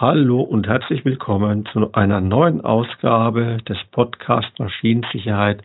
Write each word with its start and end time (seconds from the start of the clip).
Hallo 0.00 0.40
und 0.40 0.66
herzlich 0.66 1.04
willkommen 1.04 1.66
zu 1.66 1.92
einer 1.92 2.22
neuen 2.22 2.62
Ausgabe 2.62 3.58
des 3.68 3.76
Podcast 3.90 4.58
Maschinensicherheit 4.58 5.62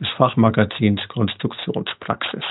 des 0.00 0.08
Fachmagazins 0.16 1.06
Konstruktionspraxis. 1.08 2.42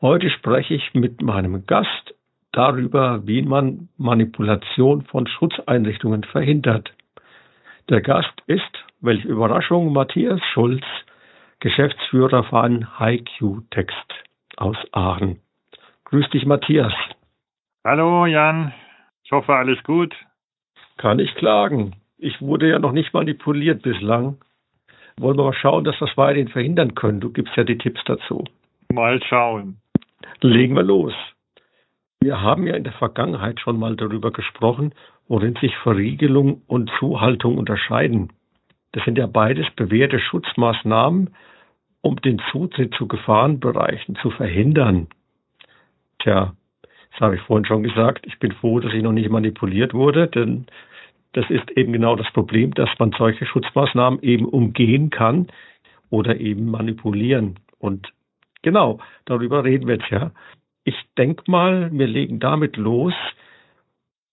Heute 0.00 0.28
spreche 0.30 0.74
ich 0.74 0.92
mit 0.92 1.22
meinem 1.22 1.66
Gast 1.66 2.16
darüber, 2.50 3.24
wie 3.28 3.42
man 3.42 3.90
Manipulation 3.96 5.02
von 5.02 5.28
Schutzeinrichtungen 5.28 6.24
verhindert. 6.24 6.92
Der 7.90 8.00
Gast 8.00 8.42
ist, 8.48 8.84
welche 9.00 9.28
Überraschung, 9.28 9.92
Matthias 9.92 10.40
Schulz, 10.52 10.82
Geschäftsführer 11.60 12.42
von 12.42 12.88
HiQ 12.98 13.70
Text 13.70 14.12
aus 14.56 14.78
Aachen. 14.90 15.38
Grüß 16.06 16.28
dich, 16.30 16.44
Matthias. 16.44 16.92
Hallo, 17.84 18.26
Jan. 18.26 18.72
Ich 19.24 19.32
hoffe, 19.32 19.52
alles 19.52 19.82
gut. 19.82 20.14
Kann 20.98 21.18
ich 21.18 21.34
klagen. 21.34 21.96
Ich 22.16 22.40
wurde 22.40 22.68
ja 22.70 22.78
noch 22.78 22.92
nicht 22.92 23.12
manipuliert 23.12 23.82
bislang. 23.82 24.36
Wollen 25.16 25.36
wir 25.36 25.42
mal 25.42 25.52
schauen, 25.52 25.82
dass 25.82 26.00
wir 26.00 26.06
es 26.06 26.16
weiterhin 26.16 26.46
verhindern 26.46 26.94
können. 26.94 27.18
Du 27.18 27.32
gibst 27.32 27.56
ja 27.56 27.64
die 27.64 27.78
Tipps 27.78 28.00
dazu. 28.04 28.44
Mal 28.92 29.20
schauen. 29.24 29.78
Legen 30.42 30.76
wir 30.76 30.84
los. 30.84 31.12
Wir 32.20 32.40
haben 32.40 32.68
ja 32.68 32.76
in 32.76 32.84
der 32.84 32.92
Vergangenheit 32.92 33.58
schon 33.58 33.80
mal 33.80 33.96
darüber 33.96 34.30
gesprochen, 34.30 34.94
worin 35.26 35.56
sich 35.56 35.76
Verriegelung 35.78 36.62
und 36.68 36.88
Zuhaltung 37.00 37.58
unterscheiden. 37.58 38.32
Das 38.92 39.04
sind 39.04 39.18
ja 39.18 39.26
beides 39.26 39.66
bewährte 39.74 40.20
Schutzmaßnahmen, 40.20 41.34
um 42.00 42.16
den 42.20 42.40
Zutritt 42.52 42.94
zu 42.94 43.08
Gefahrenbereichen 43.08 44.14
zu 44.22 44.30
verhindern. 44.30 45.08
Tja, 46.20 46.52
das 47.12 47.20
habe 47.20 47.36
ich 47.36 47.42
vorhin 47.42 47.66
schon 47.66 47.82
gesagt. 47.82 48.26
Ich 48.26 48.38
bin 48.38 48.52
froh, 48.52 48.80
dass 48.80 48.92
ich 48.92 49.02
noch 49.02 49.12
nicht 49.12 49.30
manipuliert 49.30 49.94
wurde, 49.94 50.28
denn 50.28 50.66
das 51.32 51.48
ist 51.50 51.70
eben 51.72 51.92
genau 51.92 52.16
das 52.16 52.30
Problem, 52.32 52.74
dass 52.74 52.90
man 52.98 53.12
solche 53.16 53.46
Schutzmaßnahmen 53.46 54.22
eben 54.22 54.46
umgehen 54.46 55.10
kann 55.10 55.48
oder 56.10 56.38
eben 56.38 56.70
manipulieren. 56.70 57.58
Und 57.78 58.12
genau, 58.62 59.00
darüber 59.24 59.64
reden 59.64 59.88
wir 59.88 59.96
jetzt 59.96 60.10
ja. 60.10 60.30
Ich 60.84 60.96
denke 61.16 61.44
mal, 61.50 61.90
wir 61.92 62.06
legen 62.06 62.40
damit 62.40 62.76
los, 62.76 63.14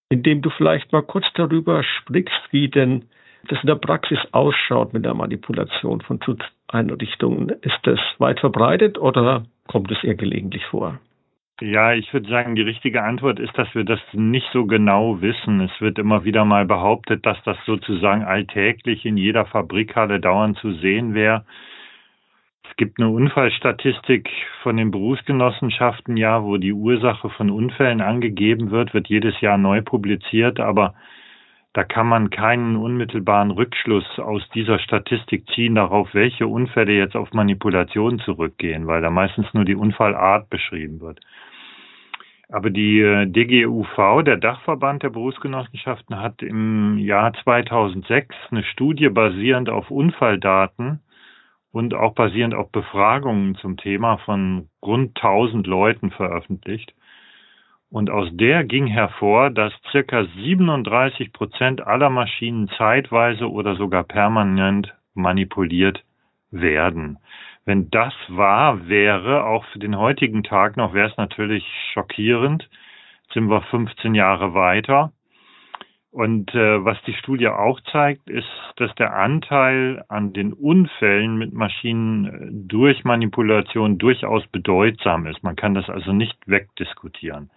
indem 0.10 0.42
du 0.42 0.50
vielleicht 0.50 0.92
mal 0.92 1.04
kurz 1.04 1.26
darüber 1.36 1.84
sprichst, 1.84 2.52
wie 2.52 2.70
denn 2.70 3.06
das 3.48 3.62
in 3.62 3.68
der 3.68 3.76
Praxis 3.76 4.20
ausschaut 4.32 4.94
mit 4.94 5.06
der 5.06 5.14
Manipulation 5.14 6.02
von 6.02 6.22
Schutzeinrichtungen. 6.22 7.50
Ist 7.62 7.80
das 7.84 8.00
weit 8.18 8.40
verbreitet 8.40 8.98
oder 8.98 9.44
kommt 9.68 9.92
es 9.92 10.04
eher 10.04 10.16
gelegentlich 10.16 10.66
vor? 10.66 11.00
Ja, 11.62 11.92
ich 11.94 12.14
würde 12.14 12.30
sagen, 12.30 12.56
die 12.56 12.62
richtige 12.62 13.04
Antwort 13.04 13.38
ist, 13.38 13.58
dass 13.58 13.74
wir 13.76 13.84
das 13.84 14.00
nicht 14.14 14.48
so 14.54 14.66
genau 14.66 15.22
wissen. 15.22 15.60
Es 15.60 15.82
wird 15.82 16.00
immer 16.00 16.24
wieder 16.24 16.46
mal 16.46 16.66
behauptet, 16.66 17.26
dass 17.26 17.38
das 17.44 17.58
sozusagen 17.66 18.24
alltäglich 18.24 19.06
in 19.06 19.18
jeder 19.18 19.46
Fabrikhalle 19.46 20.22
dauernd 20.22 20.58
zu 20.60 20.72
sehen 20.72 21.14
wäre. 21.14 21.44
Es 22.70 22.78
gibt 22.78 22.98
eine 22.98 23.10
Unfallstatistik 23.10 24.30
von 24.64 24.78
den 24.78 24.90
Berufsgenossenschaften, 24.90 26.16
ja, 26.16 26.44
wo 26.44 26.56
die 26.56 26.72
Ursache 26.72 27.30
von 27.30 27.50
Unfällen 27.50 28.00
angegeben 28.00 28.72
wird, 28.72 28.94
wird 28.94 29.10
jedes 29.10 29.42
Jahr 29.42 29.58
neu 29.58 29.82
publiziert, 29.82 30.62
aber 30.62 30.94
da 31.74 31.84
kann 31.84 32.08
man 32.08 32.30
keinen 32.30 32.78
unmittelbaren 32.78 33.52
Rückschluss 33.52 34.18
aus 34.18 34.48
dieser 34.56 34.80
Statistik 34.80 35.46
ziehen 35.54 35.76
darauf, 35.76 36.14
welche 36.14 36.48
Unfälle 36.48 36.94
jetzt 36.94 37.18
auf 37.18 37.34
Manipulation 37.34 38.20
zurückgehen, 38.20 38.88
weil 38.88 39.02
da 39.02 39.10
meistens 39.10 39.54
nur 39.54 39.66
die 39.66 39.76
Unfallart 39.76 40.50
beschrieben 40.50 41.02
wird. 41.02 41.20
Aber 42.52 42.72
die 42.72 43.00
äh, 43.00 43.28
DGUV, 43.28 44.24
der 44.24 44.38
Dachverband 44.38 45.04
der 45.04 45.12
Berufsgenossenschaften, 45.12 46.20
hat 46.20 46.42
im 46.42 46.98
Jahr 46.98 47.32
2006 47.44 48.36
eine 48.50 48.64
Studie 48.64 49.10
basierend 49.10 49.70
auf 49.70 49.92
Unfalldaten 49.92 51.00
und 51.72 51.94
auch 51.94 52.16
basierend 52.16 52.56
auf 52.56 52.72
Befragungen 52.72 53.54
zum 53.56 53.78
Thema 53.78 54.18
von 54.18 54.68
rund 54.82 55.16
1000 55.16 55.68
Leuten 55.68 56.10
veröffentlicht. 56.10 56.96
Und 57.92 58.10
aus 58.10 58.30
der 58.32 58.64
ging 58.64 58.88
hervor, 58.88 59.52
dass 59.52 59.74
circa 59.92 60.26
37 60.26 61.34
Prozent 61.34 61.86
aller 61.86 62.10
Maschinen 62.10 62.68
zeitweise 62.78 63.50
oder 63.50 63.76
sogar 63.76 64.04
permanent 64.04 64.96
manipuliert 65.14 66.04
werden. 66.50 67.20
Wenn 67.66 67.90
das 67.92 68.14
wahr 68.28 68.88
wäre, 68.88 69.46
auch 69.46 69.66
für 69.66 69.80
den 69.80 69.98
heutigen 69.98 70.44
Tag 70.44 70.78
noch, 70.78 70.94
wäre 70.94 71.10
es 71.10 71.18
natürlich 71.18 71.66
schockierend. 71.94 72.70
Jetzt 73.24 73.34
sind 73.34 73.50
wir 73.50 73.62
15 73.62 74.16
Jahre 74.16 74.54
weiter. 74.54 75.12
Und 76.12 76.56
äh, 76.56 76.84
was 76.84 76.98
die 77.04 77.14
Studie 77.14 77.50
auch 77.50 77.80
zeigt, 77.92 78.30
ist, 78.30 78.50
dass 78.78 78.94
der 78.96 79.16
Anteil 79.16 80.04
an 80.08 80.34
den 80.34 80.54
Unfällen 80.54 81.38
mit 81.38 81.54
Maschinen 81.54 82.26
äh, 82.26 82.48
durch 82.52 83.04
Manipulation 83.04 84.00
durchaus 84.00 84.46
bedeutsam 84.48 85.28
ist. 85.28 85.44
Man 85.44 85.56
kann 85.56 85.76
das 85.76 85.88
also 85.88 86.12
nicht 86.12 86.36
wegdiskutieren. 86.48 87.52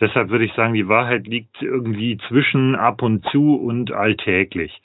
Deshalb 0.00 0.30
würde 0.30 0.44
ich 0.44 0.52
sagen, 0.54 0.74
die 0.74 0.88
Wahrheit 0.88 1.28
liegt 1.28 1.62
irgendwie 1.62 2.18
zwischen 2.28 2.74
ab 2.74 3.02
und 3.02 3.24
zu 3.30 3.54
und 3.54 3.92
alltäglich. 3.92 4.82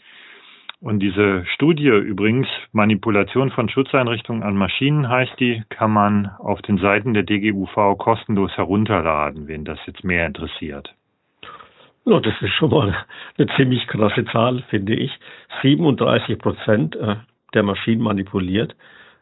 Und 0.82 1.00
diese 1.00 1.46
Studie 1.46 1.90
übrigens, 1.90 2.48
Manipulation 2.72 3.52
von 3.52 3.70
Schutzeinrichtungen 3.70 4.42
an 4.42 4.56
Maschinen 4.56 5.08
heißt 5.08 5.40
die, 5.40 5.64
kann 5.70 5.92
man 5.92 6.32
auf 6.40 6.60
den 6.64 6.80
Seiten 6.80 7.14
der 7.14 7.22
DGUV 7.22 8.00
kostenlos 8.00 8.58
herunterladen, 8.58 9.48
wen 9.48 9.64
das 9.64 9.78
jetzt 9.86 10.04
mehr 10.04 10.26
interessiert. 10.26 10.96
Ja, 12.06 12.20
das 12.20 12.34
ist 12.42 12.54
schon 12.54 12.72
mal 12.72 12.96
eine 13.38 13.48
ziemlich 13.56 13.86
krasse 13.86 14.26
Zahl, 14.26 14.64
finde 14.70 14.96
ich. 14.96 15.12
37 15.62 16.40
Prozent 16.40 16.96
äh, 16.96 17.18
der 17.54 17.62
Maschinen 17.62 18.02
manipuliert, 18.02 18.76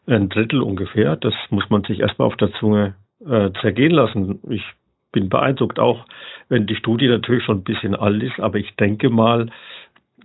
ein 0.06 0.30
Drittel 0.30 0.62
ungefähr. 0.62 1.16
Das 1.16 1.34
muss 1.50 1.68
man 1.68 1.84
sich 1.84 2.00
erstmal 2.00 2.28
auf 2.28 2.36
der 2.36 2.52
Zunge 2.52 2.94
äh, 3.26 3.50
zergehen 3.60 3.92
lassen. 3.92 4.40
Ich 4.48 4.64
bin 5.12 5.28
beeindruckt 5.28 5.78
auch, 5.78 6.06
wenn 6.48 6.66
die 6.66 6.76
Studie 6.76 7.08
natürlich 7.08 7.44
schon 7.44 7.58
ein 7.58 7.64
bisschen 7.64 7.94
alt 7.94 8.22
ist, 8.22 8.40
aber 8.40 8.58
ich 8.58 8.74
denke 8.76 9.10
mal, 9.10 9.50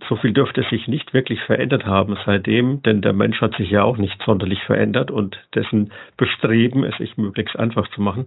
so 0.08 0.16
viel 0.16 0.32
dürfte 0.32 0.62
sich 0.70 0.88
nicht 0.88 1.14
wirklich 1.14 1.40
verändert 1.42 1.86
haben 1.86 2.16
seitdem, 2.24 2.82
denn 2.82 3.02
der 3.02 3.12
Mensch 3.12 3.40
hat 3.40 3.54
sich 3.56 3.70
ja 3.70 3.82
auch 3.82 3.96
nicht 3.96 4.20
sonderlich 4.24 4.62
verändert 4.64 5.10
und 5.10 5.38
dessen 5.54 5.92
Bestreben, 6.16 6.84
es 6.84 6.96
sich 6.98 7.16
möglichst 7.16 7.58
einfach 7.58 7.88
zu 7.88 8.00
machen. 8.00 8.26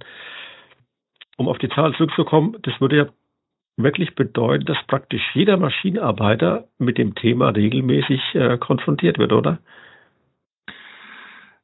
Um 1.38 1.48
auf 1.48 1.58
die 1.58 1.70
Zahl 1.70 1.94
zurückzukommen, 1.94 2.58
das 2.64 2.80
würde 2.82 2.98
ja 2.98 3.06
wirklich 3.78 4.16
bedeuten, 4.16 4.66
dass 4.66 4.78
praktisch 4.88 5.24
jeder 5.34 5.58
Maschinenarbeiter 5.58 6.68
mit 6.78 6.98
dem 6.98 7.16
Thema 7.16 7.50
regelmäßig 7.50 8.22
äh, 8.36 8.58
konfrontiert 8.58 9.18
wird, 9.18 9.32
oder? 9.32 9.60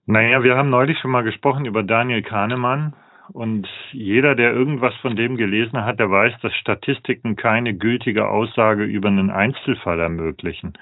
Naja, 0.05 0.43
wir 0.43 0.55
haben 0.55 0.69
neulich 0.69 0.99
schon 0.99 1.11
mal 1.11 1.23
gesprochen 1.23 1.65
über 1.65 1.83
Daniel 1.83 2.21
Kahnemann, 2.21 2.93
und 3.33 3.67
jeder, 3.91 4.35
der 4.35 4.53
irgendwas 4.53 4.95
von 4.95 5.15
dem 5.15 5.37
gelesen 5.37 5.83
hat, 5.83 5.99
der 5.99 6.09
weiß, 6.09 6.33
dass 6.41 6.53
Statistiken 6.55 7.35
keine 7.35 7.73
gültige 7.73 8.27
Aussage 8.29 8.83
über 8.83 9.09
einen 9.09 9.29
Einzelfall 9.29 9.99
ermöglichen. 9.99 10.73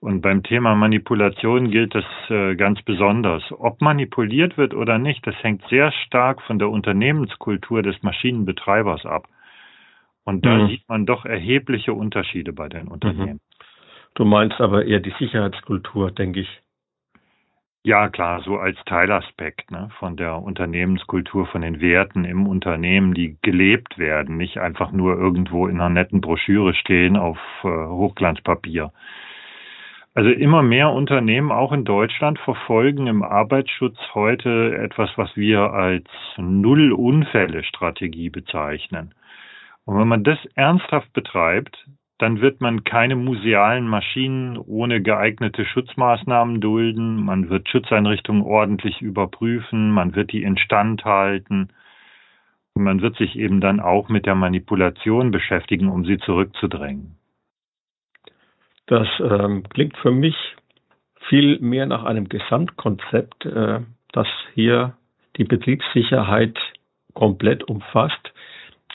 Und 0.00 0.20
beim 0.20 0.42
Thema 0.42 0.74
Manipulation 0.74 1.70
gilt 1.70 1.94
das 1.94 2.04
äh, 2.28 2.56
ganz 2.56 2.82
besonders. 2.82 3.44
Ob 3.52 3.80
manipuliert 3.80 4.58
wird 4.58 4.74
oder 4.74 4.98
nicht, 4.98 5.24
das 5.26 5.36
hängt 5.42 5.62
sehr 5.68 5.92
stark 5.92 6.42
von 6.42 6.58
der 6.58 6.70
Unternehmenskultur 6.70 7.82
des 7.82 8.02
Maschinenbetreibers 8.02 9.06
ab. 9.06 9.28
Und 10.24 10.44
da 10.44 10.58
mhm. 10.58 10.68
sieht 10.68 10.88
man 10.88 11.06
doch 11.06 11.24
erhebliche 11.24 11.92
Unterschiede 11.94 12.52
bei 12.52 12.68
den 12.68 12.88
Unternehmen. 12.88 13.34
Mhm. 13.34 13.40
Du 14.14 14.24
meinst 14.24 14.60
aber 14.60 14.84
eher 14.84 15.00
die 15.00 15.14
Sicherheitskultur, 15.18 16.10
denke 16.10 16.40
ich. 16.40 16.61
Ja, 17.84 18.08
klar, 18.10 18.40
so 18.42 18.58
als 18.58 18.78
Teilaspekt 18.84 19.72
ne, 19.72 19.90
von 19.98 20.16
der 20.16 20.40
Unternehmenskultur, 20.40 21.46
von 21.48 21.62
den 21.62 21.80
Werten 21.80 22.24
im 22.24 22.46
Unternehmen, 22.46 23.12
die 23.12 23.36
gelebt 23.42 23.98
werden, 23.98 24.36
nicht 24.36 24.58
einfach 24.58 24.92
nur 24.92 25.16
irgendwo 25.16 25.66
in 25.66 25.80
einer 25.80 25.88
netten 25.88 26.20
Broschüre 26.20 26.74
stehen 26.74 27.16
auf 27.16 27.38
äh, 27.64 27.66
Hochglanzpapier. 27.66 28.92
Also 30.14 30.30
immer 30.30 30.62
mehr 30.62 30.90
Unternehmen, 30.90 31.50
auch 31.50 31.72
in 31.72 31.84
Deutschland, 31.84 32.38
verfolgen 32.38 33.08
im 33.08 33.24
Arbeitsschutz 33.24 33.98
heute 34.14 34.76
etwas, 34.76 35.10
was 35.16 35.36
wir 35.36 35.72
als 35.72 36.06
Null-Unfälle-Strategie 36.36 38.30
bezeichnen. 38.30 39.12
Und 39.86 39.98
wenn 39.98 40.06
man 40.06 40.22
das 40.22 40.38
ernsthaft 40.54 41.12
betreibt, 41.14 41.88
dann 42.18 42.40
wird 42.40 42.60
man 42.60 42.84
keine 42.84 43.16
musealen 43.16 43.88
Maschinen 43.88 44.56
ohne 44.56 45.02
geeignete 45.02 45.64
Schutzmaßnahmen 45.64 46.60
dulden. 46.60 47.24
Man 47.24 47.50
wird 47.50 47.68
Schutzeinrichtungen 47.68 48.42
ordentlich 48.42 49.00
überprüfen. 49.00 49.90
Man 49.90 50.14
wird 50.14 50.32
die 50.32 50.44
instand 50.44 51.04
halten. 51.04 51.68
Und 52.74 52.84
man 52.84 53.02
wird 53.02 53.16
sich 53.16 53.36
eben 53.36 53.60
dann 53.60 53.80
auch 53.80 54.08
mit 54.08 54.26
der 54.26 54.34
Manipulation 54.34 55.30
beschäftigen, 55.30 55.88
um 55.88 56.04
sie 56.04 56.18
zurückzudrängen. 56.18 57.16
Das 58.86 59.08
ähm, 59.20 59.64
klingt 59.68 59.96
für 59.98 60.10
mich 60.10 60.36
viel 61.28 61.58
mehr 61.60 61.86
nach 61.86 62.04
einem 62.04 62.28
Gesamtkonzept, 62.28 63.46
äh, 63.46 63.80
das 64.12 64.26
hier 64.54 64.96
die 65.36 65.44
Betriebssicherheit 65.44 66.58
komplett 67.14 67.64
umfasst. 67.64 68.31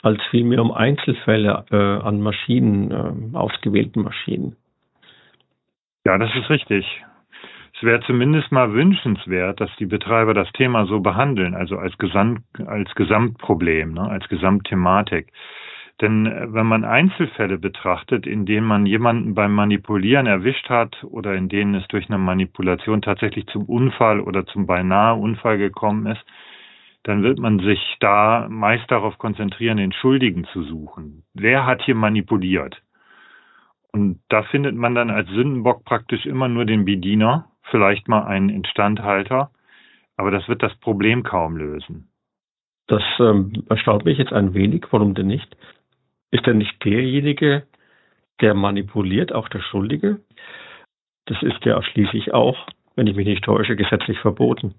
Als 0.02 0.20
vielmehr 0.30 0.62
um 0.62 0.72
Einzelfälle 0.72 1.64
äh, 1.70 1.76
an 1.76 2.20
Maschinen, 2.20 2.90
äh, 2.90 3.36
ausgewählten 3.36 4.02
Maschinen. 4.02 4.56
Ja, 6.04 6.18
das 6.18 6.34
ist 6.34 6.48
richtig. 6.50 6.86
Es 7.74 7.82
wäre 7.82 8.00
zumindest 8.00 8.50
mal 8.50 8.72
wünschenswert, 8.72 9.60
dass 9.60 9.70
die 9.78 9.86
Betreiber 9.86 10.34
das 10.34 10.50
Thema 10.52 10.86
so 10.86 11.00
behandeln, 11.00 11.54
also 11.54 11.76
als, 11.78 11.96
Gesamt, 11.98 12.40
als 12.66 12.92
Gesamtproblem, 12.94 13.92
ne, 13.92 14.08
als 14.08 14.28
Gesamtthematik. 14.28 15.32
Denn 16.00 16.26
äh, 16.26 16.52
wenn 16.52 16.66
man 16.66 16.84
Einzelfälle 16.84 17.58
betrachtet, 17.58 18.26
in 18.26 18.46
denen 18.46 18.66
man 18.66 18.86
jemanden 18.86 19.34
beim 19.34 19.52
Manipulieren 19.54 20.26
erwischt 20.26 20.68
hat 20.68 21.04
oder 21.04 21.34
in 21.34 21.48
denen 21.48 21.74
es 21.74 21.86
durch 21.88 22.08
eine 22.08 22.18
Manipulation 22.18 23.02
tatsächlich 23.02 23.46
zum 23.46 23.64
Unfall 23.64 24.20
oder 24.20 24.46
zum 24.46 24.66
beinahe 24.66 25.14
Unfall 25.14 25.58
gekommen 25.58 26.06
ist, 26.06 26.24
dann 27.04 27.22
wird 27.22 27.38
man 27.38 27.60
sich 27.60 27.80
da 28.00 28.48
meist 28.50 28.90
darauf 28.90 29.18
konzentrieren, 29.18 29.78
den 29.78 29.92
Schuldigen 29.92 30.44
zu 30.52 30.62
suchen. 30.62 31.24
Wer 31.34 31.64
hat 31.66 31.82
hier 31.82 31.94
manipuliert? 31.94 32.82
Und 33.92 34.20
da 34.28 34.42
findet 34.44 34.76
man 34.76 34.94
dann 34.94 35.10
als 35.10 35.28
Sündenbock 35.28 35.84
praktisch 35.84 36.26
immer 36.26 36.48
nur 36.48 36.64
den 36.64 36.84
Bediener, 36.84 37.50
vielleicht 37.70 38.08
mal 38.08 38.24
einen 38.24 38.50
Instandhalter, 38.50 39.50
aber 40.16 40.30
das 40.30 40.48
wird 40.48 40.62
das 40.62 40.74
Problem 40.80 41.22
kaum 41.22 41.56
lösen. 41.56 42.10
Das 42.86 43.02
ähm, 43.20 43.64
erstaunt 43.68 44.04
mich 44.04 44.18
jetzt 44.18 44.32
ein 44.32 44.54
wenig, 44.54 44.86
warum 44.90 45.14
denn 45.14 45.26
nicht? 45.26 45.56
Ist 46.30 46.46
denn 46.46 46.58
nicht 46.58 46.84
derjenige, 46.84 47.66
der 48.40 48.54
manipuliert, 48.54 49.32
auch 49.32 49.48
der 49.48 49.60
Schuldige? 49.60 50.20
Das 51.26 51.42
ist 51.42 51.64
ja 51.64 51.82
schließlich 51.82 52.32
auch, 52.34 52.66
wenn 52.96 53.06
ich 53.06 53.16
mich 53.16 53.26
nicht 53.26 53.44
täusche, 53.44 53.76
gesetzlich 53.76 54.18
verboten. 54.18 54.74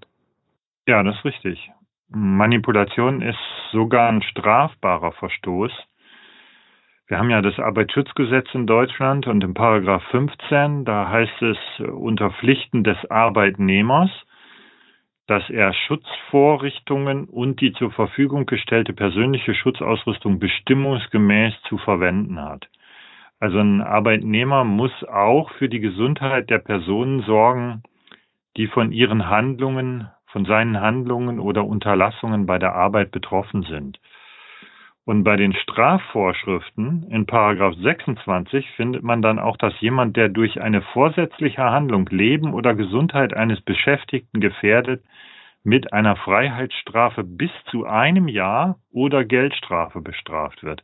Ja, 0.88 1.04
das 1.04 1.16
ist 1.18 1.26
richtig. 1.26 1.72
Manipulation 2.10 3.22
ist 3.22 3.38
sogar 3.72 4.10
ein 4.10 4.22
strafbarer 4.24 5.12
Verstoß. 5.12 5.72
Wir 7.08 7.18
haben 7.18 7.30
ja 7.30 7.42
das 7.42 7.60
Arbeitsschutzgesetz 7.60 8.48
in 8.54 8.68
Deutschland 8.68 9.28
und 9.28 9.44
im 9.44 9.54
Paragraph 9.54 10.04
15, 10.12 10.86
da 10.86 11.10
heißt 11.10 11.42
es 11.42 11.58
unter 11.88 12.32
Pflichten 12.32 12.84
des 12.84 12.98
Arbeitnehmers, 13.10 14.10
dass 15.28 15.48
er 15.52 15.74
Schutzvorrichtungen 15.74 17.26
und 17.26 17.62
die 17.62 17.74
zur 17.74 17.92
Verfügung 17.92 18.48
gestellte 18.48 18.94
persönliche 18.94 19.54
Schutzausrüstung 19.54 20.40
bestimmungsgemäß 20.40 21.54
zu 21.68 21.78
verwenden 21.78 22.42
hat. 22.42 22.68
Also 23.40 23.60
ein 23.60 23.82
Arbeitnehmer 23.82 24.64
muss 24.64 24.92
auch 25.04 25.52
für 25.52 25.70
die 25.70 25.80
Gesundheit 25.80 26.50
der 26.50 26.58
Personen 26.58 27.22
sorgen, 27.22 27.84
die 28.58 28.68
von 28.68 28.92
ihren 28.92 29.30
Handlungen, 29.30 30.10
von 30.32 30.46
seinen 30.46 30.80
Handlungen 30.80 31.40
oder 31.40 31.66
Unterlassungen 31.66 32.46
bei 32.46 32.60
der 32.60 32.76
Arbeit 32.76 33.12
betroffen 33.12 33.64
sind. 33.64 34.00
Und 35.06 35.24
bei 35.24 35.38
den 35.38 35.54
Strafvorschriften 35.54 37.08
in 37.10 37.26
Paragraph 37.26 37.74
26 37.76 38.70
findet 38.76 39.02
man 39.02 39.24
dann 39.24 39.40
auch, 39.40 39.58
dass 39.58 39.74
jemand, 39.82 40.16
der 40.18 40.30
durch 40.30 40.62
eine 40.62 40.82
vorsätzliche 40.82 41.64
Handlung 41.64 42.06
Leben 42.12 42.54
oder 42.54 42.76
Gesundheit 42.76 43.34
eines 43.34 43.60
Beschäftigten 43.62 44.40
gefährdet, 44.40 45.04
mit 45.64 45.94
einer 45.94 46.16
Freiheitsstrafe 46.16 47.24
bis 47.24 47.52
zu 47.72 47.86
einem 47.86 48.28
Jahr 48.28 48.78
oder 48.92 49.26
Geldstrafe 49.26 50.00
bestraft 50.02 50.64
wird. 50.64 50.84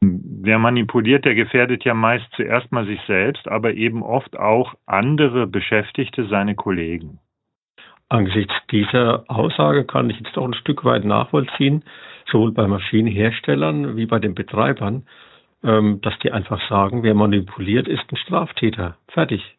Wer 0.00 0.58
manipuliert, 0.58 1.26
der 1.26 1.34
gefährdet 1.34 1.84
ja 1.84 1.92
meist 1.92 2.26
zuerst 2.34 2.72
mal 2.72 2.86
sich 2.86 3.00
selbst, 3.06 3.46
aber 3.46 3.74
eben 3.74 4.02
oft 4.02 4.38
auch 4.38 4.74
andere 4.86 5.46
Beschäftigte, 5.46 6.26
seine 6.26 6.54
Kollegen. 6.54 7.18
Angesichts 8.10 8.52
dieser 8.72 9.24
Aussage 9.28 9.84
kann 9.84 10.10
ich 10.10 10.18
jetzt 10.18 10.36
doch 10.36 10.44
ein 10.44 10.54
Stück 10.54 10.84
weit 10.84 11.04
nachvollziehen, 11.04 11.84
sowohl 12.30 12.50
bei 12.50 12.66
Maschinenherstellern 12.66 13.96
wie 13.96 14.06
bei 14.06 14.18
den 14.18 14.34
Betreibern, 14.34 15.06
ähm, 15.62 16.00
dass 16.02 16.18
die 16.18 16.32
einfach 16.32 16.60
sagen, 16.68 17.04
wer 17.04 17.14
manipuliert, 17.14 17.86
ist 17.86 18.02
ein 18.10 18.16
Straftäter. 18.16 18.96
Fertig. 19.08 19.56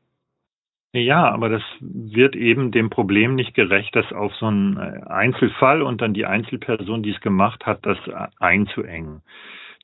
Ja, 0.94 1.32
aber 1.32 1.48
das 1.48 1.62
wird 1.80 2.36
eben 2.36 2.74
dem 2.74 2.90
Problem 2.90 3.36
nicht 3.36 3.54
gerecht, 3.54 3.96
das 3.96 4.12
auf 4.12 4.36
so 4.36 4.48
einen 4.48 4.76
äh, 4.76 5.02
Einzelfall 5.08 5.82
und 5.82 6.02
dann 6.02 6.14
die 6.14 6.26
Einzelperson, 6.26 7.04
die 7.04 7.12
es 7.12 7.22
gemacht 7.22 7.66
hat, 7.66 7.86
das 7.86 7.98
äh, 8.08 8.28
einzuengen. 8.42 9.22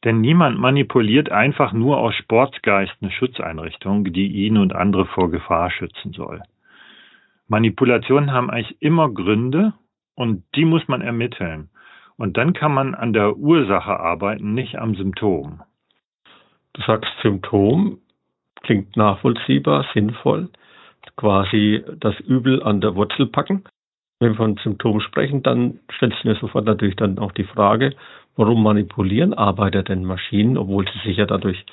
Denn 0.04 0.20
niemand 0.20 0.60
manipuliert 0.60 1.32
einfach 1.32 1.72
nur 1.72 2.00
aus 2.00 2.14
Sportsgeist 2.16 2.98
eine 3.02 3.12
Schutzeinrichtung, 3.12 4.04
die 4.12 4.28
ihn 4.28 4.58
und 4.58 4.76
andere 4.76 5.06
vor 5.06 5.32
Gefahr 5.32 5.72
schützen 5.72 6.12
soll. 6.12 6.42
Manipulationen 7.48 8.32
haben 8.32 8.50
eigentlich 8.50 8.82
immer 8.82 9.10
Gründe 9.10 9.74
und 10.16 10.44
die 10.56 10.66
muss 10.66 10.88
man 10.88 11.02
ermitteln. 11.02 11.70
Und 12.18 12.38
dann 12.38 12.54
kann 12.54 12.74
man 12.74 12.96
an 12.96 13.14
der 13.14 13.38
Ursache 13.38 14.00
arbeiten, 14.00 14.54
nicht 14.54 14.78
am 14.78 14.96
Symptom. 14.96 15.62
Du 16.74 16.82
sagst 16.82 17.12
Symptom, 17.22 18.00
klingt 18.64 18.98
nachvollziehbar, 18.98 19.86
sinnvoll, 19.94 20.50
quasi 21.16 21.84
das 22.00 22.20
Übel 22.20 22.64
an 22.64 22.82
der 22.82 22.96
Wurzel 22.96 23.28
packen. 23.28 23.64
Wenn 24.20 24.32
wir 24.32 24.38
von 24.38 24.58
Symptomen 24.58 25.02
sprechen, 25.02 25.44
dann 25.44 25.80
stellt 25.90 26.14
sich 26.14 26.24
mir 26.24 26.36
sofort 26.36 26.66
natürlich 26.66 26.96
dann 26.96 27.20
auch 27.20 27.32
die 27.32 27.44
Frage, 27.44 27.96
warum 28.36 28.64
manipulieren 28.64 29.34
Arbeiter 29.34 29.84
denn 29.84 30.04
Maschinen, 30.04 30.58
obwohl 30.58 30.86
sie 30.88 31.08
sich 31.08 31.18
ja 31.18 31.28
dadurch 31.28 31.66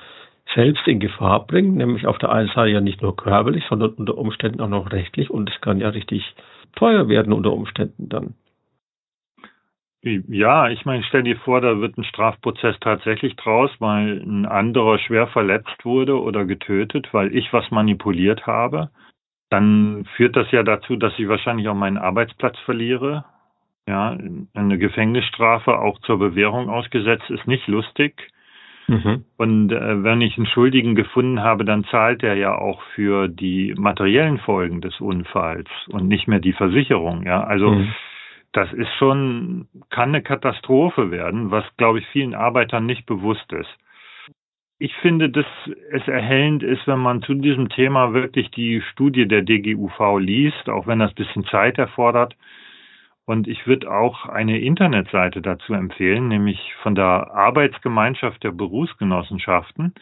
selbst 0.55 0.87
in 0.87 1.00
Gefahr 1.00 1.46
bringen, 1.46 1.75
nämlich 1.75 2.06
auf 2.06 2.19
der 2.19 2.31
einen 2.31 2.49
Seite 2.49 2.70
ja 2.70 2.81
nicht 2.81 3.02
nur 3.02 3.17
körperlich, 3.17 3.64
sondern 3.69 3.94
unter 3.94 4.19
Umständen 4.19 4.61
auch 4.61 4.69
noch 4.69 4.93
rechtlich 4.93 5.31
und 5.31 5.50
es 5.50 5.61
kann 5.61 5.81
ja 5.81 5.88
richtig 5.88 6.35
teuer 6.76 7.08
werden 7.08 7.32
unter 7.32 7.52
Umständen 7.52 8.08
dann. 8.08 8.35
Ja, 10.02 10.69
ich 10.69 10.85
meine, 10.85 11.02
stell 11.05 11.23
dir 11.23 11.37
vor, 11.38 11.62
da 11.62 11.81
wird 11.81 11.96
ein 11.96 12.05
Strafprozess 12.05 12.76
tatsächlich 12.81 13.37
draus, 13.37 13.70
weil 13.79 14.20
ein 14.23 14.44
anderer 14.44 14.99
schwer 14.99 15.29
verletzt 15.29 15.82
wurde 15.82 16.20
oder 16.20 16.44
getötet, 16.44 17.08
weil 17.12 17.35
ich 17.35 17.50
was 17.55 17.70
manipuliert 17.70 18.46
habe. 18.46 18.91
Dann 19.49 20.05
führt 20.17 20.37
das 20.37 20.50
ja 20.50 20.62
dazu, 20.62 20.96
dass 20.96 21.19
ich 21.19 21.26
wahrscheinlich 21.26 21.69
auch 21.69 21.75
meinen 21.75 21.96
Arbeitsplatz 21.96 22.58
verliere. 22.67 23.25
Ja, 23.88 24.17
eine 24.52 24.79
Gefängnisstrafe 24.79 25.79
auch 25.79 25.99
zur 26.00 26.19
Bewährung 26.19 26.69
ausgesetzt 26.69 27.31
ist 27.31 27.46
nicht 27.46 27.67
lustig. 27.67 28.31
Mhm. 28.87 29.25
Und 29.37 29.73
äh, 29.73 30.03
wenn 30.03 30.21
ich 30.21 30.37
einen 30.37 30.47
Schuldigen 30.47 30.95
gefunden 30.95 31.41
habe, 31.41 31.65
dann 31.65 31.85
zahlt 31.85 32.23
er 32.23 32.35
ja 32.35 32.57
auch 32.57 32.83
für 32.95 33.29
die 33.29 33.75
materiellen 33.77 34.39
Folgen 34.39 34.81
des 34.81 35.01
Unfalls 35.01 35.69
und 35.89 36.09
nicht 36.09 36.29
mehr 36.29 36.41
die 36.41 36.53
Versicherung. 36.53 37.25
Ja, 37.25 37.45
also 37.45 37.71
mhm. 37.71 37.95
das 38.53 38.73
ist 38.73 38.93
schon, 38.99 39.69
kann 39.91 40.11
eine 40.11 40.23
Katastrophe 40.23 41.11
werden, 41.11 41.51
was 41.51 41.65
glaube 41.77 42.01
ich 42.01 42.07
vielen 42.09 42.35
Arbeitern 42.35 42.87
nicht 42.87 43.07
bewusst 43.07 43.53
ist. 43.53 43.71
Ich 44.79 44.94
finde, 44.97 45.31
dass 45.31 45.47
es 45.93 46.06
erhellend 46.08 46.63
ist, 46.63 46.87
wenn 46.87 46.99
man 46.99 47.23
zu 47.23 47.35
diesem 47.35 47.69
Thema 47.69 48.13
wirklich 48.13 48.51
die 48.51 48.82
Studie 48.93 49.27
der 49.27 49.43
DGUV 49.43 50.19
liest, 50.19 50.69
auch 50.69 50.87
wenn 50.87 50.99
das 50.99 51.13
ein 51.13 51.15
bisschen 51.15 51.44
Zeit 51.47 51.79
erfordert. 51.79 52.37
Und 53.27 53.49
ich 53.49 53.67
würde 53.67 53.91
auch 53.91 54.27
eine 54.27 54.59
Internetseite 54.59 55.41
dazu 55.41 55.73
empfehlen, 55.73 56.29
nämlich 56.29 56.75
von 56.83 56.95
der 56.95 57.33
Arbeitsgemeinschaft 57.33 58.45
der 58.45 58.53
Berufsgenossenschaften, 58.53 59.95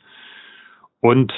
Und 1.00 1.32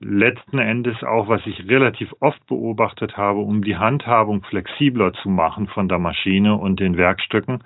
letzten 0.00 0.58
Endes 0.58 1.04
auch, 1.04 1.28
was 1.28 1.40
ich 1.46 1.68
relativ 1.68 2.12
oft 2.18 2.44
beobachtet 2.48 3.16
habe, 3.16 3.38
um 3.38 3.62
die 3.62 3.76
Handhabung 3.76 4.42
flexibler 4.42 5.12
zu 5.12 5.28
machen 5.28 5.68
von 5.68 5.88
der 5.88 6.00
Maschine 6.00 6.56
und 6.56 6.80
den 6.80 6.96
Werkstücken. 6.96 7.62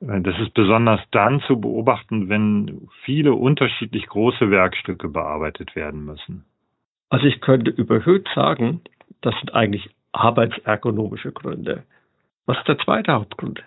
Äh, 0.00 0.22
das 0.22 0.38
ist 0.40 0.54
besonders 0.54 1.02
dann 1.10 1.42
zu 1.42 1.60
beobachten, 1.60 2.30
wenn 2.30 2.88
viele 3.04 3.34
unterschiedlich 3.34 4.06
große 4.06 4.50
Werkstücke 4.50 5.10
bearbeitet 5.10 5.76
werden 5.76 6.06
müssen. 6.06 6.46
Also 7.10 7.26
ich 7.26 7.42
könnte 7.42 7.70
überhöht 7.70 8.26
sagen, 8.34 8.80
das 9.20 9.34
sind 9.40 9.52
eigentlich 9.54 9.90
arbeitsergonomische 10.18 11.32
Gründe. 11.32 11.84
Was 12.46 12.58
ist 12.58 12.68
der 12.68 12.78
zweite 12.78 13.12
Hauptgrund? 13.12 13.62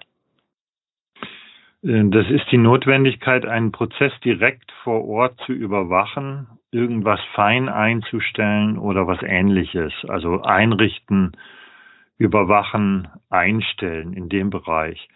Äh, 1.83 2.03
das 2.09 2.29
ist 2.29 2.51
die 2.51 2.57
Notwendigkeit, 2.57 3.45
einen 3.45 3.71
Prozess 3.71 4.13
direkt 4.23 4.71
vor 4.83 5.07
Ort 5.07 5.39
zu 5.45 5.53
überwachen, 5.53 6.47
irgendwas 6.71 7.19
fein 7.33 7.69
einzustellen 7.69 8.77
oder 8.77 9.07
was 9.07 9.21
ähnliches. 9.23 9.93
Also 10.07 10.41
einrichten, 10.41 11.33
überwachen, 12.17 13.07
einstellen 13.29 14.13
in 14.13 14.29
dem 14.29 14.49
Bereich. 14.49 15.09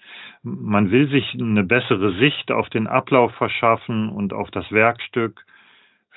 Man 0.43 0.91
will 0.91 1.09
sich 1.09 1.33
eine 1.33 1.63
bessere 1.63 2.13
Sicht 2.13 2.51
auf 2.51 2.69
den 2.69 2.87
Ablauf 2.87 3.33
verschaffen 3.35 4.09
und 4.09 4.33
auf 4.33 4.51
das 4.51 4.71
Werkstück. 4.71 5.45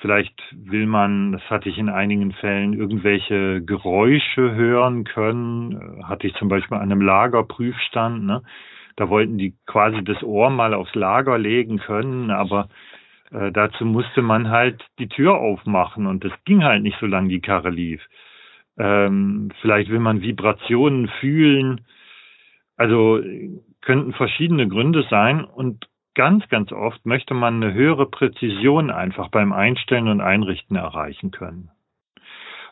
Vielleicht 0.01 0.41
will 0.53 0.85
man, 0.85 1.33
das 1.33 1.41
hatte 1.49 1.67
ich 1.67 1.77
in 1.77 1.89
einigen 1.89 2.31
Fällen, 2.31 2.73
irgendwelche 2.73 3.61
Geräusche 3.61 4.55
hören 4.55 5.03
können. 5.03 6.03
Hatte 6.07 6.27
ich 6.27 6.33
zum 6.35 6.47
Beispiel 6.47 6.77
an 6.77 6.83
einem 6.83 7.01
Lagerprüfstand. 7.01 8.23
Ne? 8.23 8.41
Da 8.95 9.09
wollten 9.09 9.37
die 9.37 9.55
quasi 9.65 10.01
das 10.03 10.23
Ohr 10.23 10.49
mal 10.49 10.73
aufs 10.73 10.95
Lager 10.95 11.37
legen 11.37 11.79
können, 11.79 12.31
aber 12.31 12.69
äh, 13.31 13.51
dazu 13.51 13.83
musste 13.85 14.21
man 14.21 14.49
halt 14.49 14.85
die 14.99 15.09
Tür 15.09 15.37
aufmachen 15.37 16.07
und 16.07 16.23
das 16.23 16.31
ging 16.45 16.63
halt 16.63 16.81
nicht 16.81 16.97
so 16.99 17.05
lange 17.05 17.27
die 17.27 17.41
Karre 17.41 17.69
lief. 17.69 18.01
Ähm, 18.77 19.51
vielleicht 19.61 19.89
will 19.89 19.99
man 19.99 20.21
Vibrationen 20.21 21.09
fühlen. 21.19 21.81
Also 22.77 23.21
könnten 23.81 24.13
verschiedene 24.13 24.67
Gründe 24.67 25.05
sein 25.09 25.43
und 25.43 25.87
ganz, 26.19 26.49
ganz 26.49 26.73
oft 26.73 27.05
möchte 27.05 27.33
man 27.33 27.63
eine 27.63 27.73
höhere 27.73 28.05
Präzision 28.05 28.91
einfach 28.91 29.29
beim 29.29 29.53
Einstellen 29.53 30.09
und 30.09 30.19
Einrichten 30.19 30.75
erreichen 30.75 31.31
können. 31.31 31.71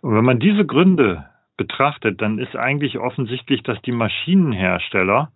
Und 0.01 0.15
wenn 0.15 0.25
man 0.25 0.41
diese 0.41 0.65
Gründe 0.65 1.29
betrachtet, 1.55 2.21
dann 2.21 2.39
ist 2.39 2.57
eigentlich 2.57 2.99
offensichtlich, 2.99 3.63
dass 3.63 3.81
die 3.83 3.93
Maschinenhersteller 3.93 5.31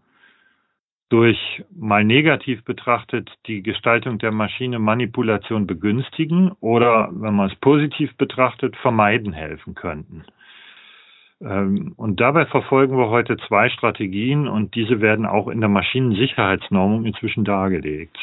durch 1.07 1.63
mal 1.73 2.03
negativ 2.03 2.65
betrachtet 2.65 3.31
die 3.47 3.63
Gestaltung 3.63 4.19
der 4.19 4.33
Maschine 4.33 4.79
Manipulation 4.79 5.65
begünstigen 5.65 6.51
oder, 6.59 7.07
wenn 7.13 7.33
man 7.33 7.49
es 7.49 7.55
positiv 7.61 8.13
betrachtet, 8.17 8.75
vermeiden 8.75 9.31
helfen 9.31 9.73
könnten. 9.73 10.25
Ähm, 11.43 11.93
und 11.97 12.19
dabei 12.19 12.45
verfolgen 12.45 12.97
wir 12.97 13.09
heute 13.09 13.37
zwei 13.47 13.69
Strategien 13.69 14.47
und 14.47 14.75
diese 14.75 15.01
werden 15.01 15.25
auch 15.25 15.47
in 15.47 15.59
der 15.59 15.69
Maschinensicherheitsnormung 15.69 17.05
inzwischen 17.05 17.43
dargelegt. 17.43 18.17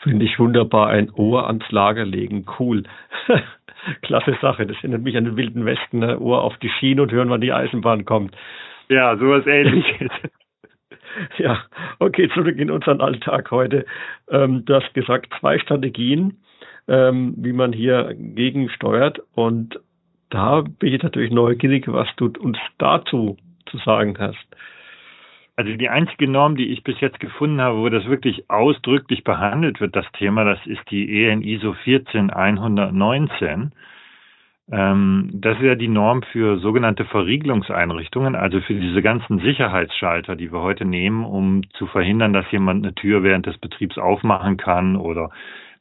Finde 0.00 0.24
ich 0.24 0.38
wunderbar, 0.38 0.88
ein 0.88 1.10
Ohr 1.10 1.46
ans 1.48 1.68
Lager 1.70 2.04
legen, 2.04 2.46
cool. 2.58 2.84
Klasse 4.02 4.36
Sache, 4.40 4.66
das 4.66 4.76
erinnert 4.78 5.02
mich 5.02 5.16
an 5.16 5.24
den 5.24 5.36
Wilden 5.36 5.64
Westen, 5.64 5.98
ne? 5.98 6.18
Ohr 6.18 6.42
auf 6.42 6.56
die 6.58 6.70
Schiene 6.70 7.02
und 7.02 7.12
hören, 7.12 7.30
wann 7.30 7.40
die 7.40 7.52
Eisenbahn 7.52 8.04
kommt. 8.04 8.34
Ja, 8.88 9.16
sowas 9.16 9.46
ähnliches. 9.46 10.10
Ja, 11.36 11.64
okay, 11.98 12.28
zurück 12.28 12.58
in 12.58 12.70
unseren 12.70 13.00
Alltag 13.00 13.50
heute. 13.50 13.86
Ähm, 14.30 14.64
du 14.64 14.74
hast 14.74 14.92
gesagt, 14.94 15.32
zwei 15.40 15.58
Strategien, 15.58 16.36
ähm, 16.86 17.34
wie 17.38 17.52
man 17.52 17.72
hier 17.72 18.14
gegensteuert. 18.14 19.20
Und 19.34 19.80
da 20.30 20.62
bin 20.62 20.92
ich 20.92 21.02
natürlich 21.02 21.32
neugierig, 21.32 21.88
was 21.88 22.08
du 22.16 22.32
uns 22.38 22.58
dazu 22.78 23.36
zu 23.66 23.78
sagen 23.78 24.16
hast. 24.18 24.46
Also 25.56 25.74
die 25.74 25.88
einzige 25.88 26.30
Norm, 26.30 26.56
die 26.56 26.68
ich 26.68 26.84
bis 26.84 27.00
jetzt 27.00 27.18
gefunden 27.18 27.60
habe, 27.60 27.78
wo 27.78 27.88
das 27.88 28.06
wirklich 28.06 28.48
ausdrücklich 28.48 29.24
behandelt 29.24 29.80
wird, 29.80 29.96
das 29.96 30.06
Thema, 30.12 30.44
das 30.44 30.64
ist 30.66 30.88
die 30.90 31.24
EN 31.24 31.42
ISO 31.42 31.72
14119. 31.72 33.72
Ähm, 34.70 35.30
das 35.32 35.56
ist 35.56 35.64
ja 35.64 35.74
die 35.74 35.88
Norm 35.88 36.22
für 36.22 36.58
sogenannte 36.58 37.06
Verriegelungseinrichtungen, 37.06 38.36
also 38.36 38.60
für 38.60 38.74
diese 38.74 39.02
ganzen 39.02 39.40
Sicherheitsschalter, 39.40 40.36
die 40.36 40.52
wir 40.52 40.60
heute 40.60 40.84
nehmen, 40.84 41.24
um 41.24 41.62
zu 41.72 41.86
verhindern, 41.86 42.34
dass 42.34 42.50
jemand 42.52 42.84
eine 42.84 42.94
Tür 42.94 43.24
während 43.24 43.46
des 43.46 43.58
Betriebs 43.58 43.98
aufmachen 43.98 44.58
kann 44.58 44.94
oder 44.94 45.30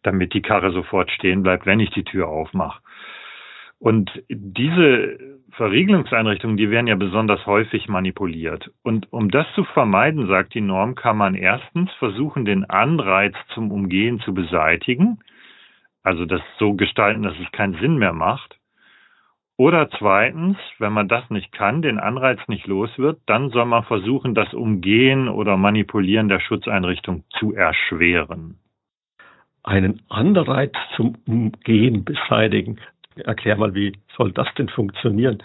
damit 0.01 0.33
die 0.33 0.41
Karre 0.41 0.71
sofort 0.71 1.11
stehen 1.11 1.43
bleibt, 1.43 1.65
wenn 1.65 1.81
ich 1.81 1.91
die 1.91 2.03
Tür 2.03 2.29
aufmache. 2.29 2.81
Und 3.79 4.11
diese 4.29 5.19
Verriegelungseinrichtungen, 5.51 6.57
die 6.57 6.69
werden 6.69 6.87
ja 6.87 6.95
besonders 6.95 7.45
häufig 7.45 7.87
manipuliert. 7.87 8.71
Und 8.83 9.11
um 9.11 9.29
das 9.29 9.45
zu 9.53 9.63
vermeiden, 9.63 10.27
sagt 10.27 10.53
die 10.53 10.61
Norm, 10.61 10.95
kann 10.95 11.17
man 11.17 11.35
erstens 11.35 11.91
versuchen, 11.93 12.45
den 12.45 12.65
Anreiz 12.65 13.35
zum 13.53 13.71
Umgehen 13.71 14.19
zu 14.19 14.33
beseitigen, 14.33 15.19
also 16.03 16.25
das 16.25 16.41
so 16.57 16.73
gestalten, 16.73 17.23
dass 17.23 17.37
es 17.39 17.51
keinen 17.51 17.79
Sinn 17.79 17.97
mehr 17.97 18.13
macht. 18.13 18.57
Oder 19.57 19.89
zweitens, 19.89 20.57
wenn 20.77 20.93
man 20.93 21.07
das 21.07 21.27
nicht 21.31 21.51
kann, 21.51 21.81
den 21.81 21.99
Anreiz 21.99 22.39
nicht 22.47 22.67
los 22.67 22.91
wird, 22.97 23.19
dann 23.25 23.49
soll 23.49 23.65
man 23.65 23.83
versuchen, 23.83 24.35
das 24.35 24.53
Umgehen 24.53 25.27
oder 25.27 25.57
Manipulieren 25.57 26.29
der 26.29 26.39
Schutzeinrichtung 26.39 27.23
zu 27.39 27.55
erschweren. 27.55 28.59
Einen 29.63 30.01
Anreiz 30.09 30.73
zum 30.95 31.17
Umgehen 31.27 32.05
beseitigen. 32.05 32.79
Erklär 33.25 33.57
mal, 33.57 33.73
wie 33.73 33.93
soll 34.15 34.31
das 34.31 34.47
denn 34.55 34.69
funktionieren? 34.69 35.41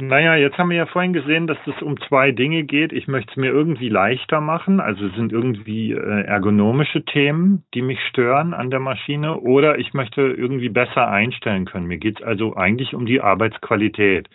Naja, 0.00 0.34
jetzt 0.34 0.58
haben 0.58 0.70
wir 0.70 0.78
ja 0.78 0.86
vorhin 0.86 1.12
gesehen, 1.12 1.46
dass 1.46 1.58
es 1.64 1.80
um 1.80 2.00
zwei 2.08 2.32
Dinge 2.32 2.64
geht. 2.64 2.92
Ich 2.92 3.06
möchte 3.06 3.30
es 3.30 3.36
mir 3.36 3.52
irgendwie 3.52 3.88
leichter 3.88 4.40
machen, 4.40 4.80
also 4.80 5.06
es 5.06 5.14
sind 5.14 5.32
irgendwie 5.32 5.92
äh, 5.92 6.22
ergonomische 6.24 7.04
Themen, 7.04 7.64
die 7.72 7.82
mich 7.82 8.00
stören 8.08 8.52
an 8.52 8.70
der 8.70 8.80
Maschine, 8.80 9.38
oder 9.38 9.78
ich 9.78 9.94
möchte 9.94 10.22
irgendwie 10.22 10.70
besser 10.70 11.08
einstellen 11.08 11.66
können. 11.66 11.86
Mir 11.86 11.98
geht 11.98 12.18
es 12.18 12.26
also 12.26 12.56
eigentlich 12.56 12.94
um 12.94 13.06
die 13.06 13.20
Arbeitsqualität. 13.20 14.28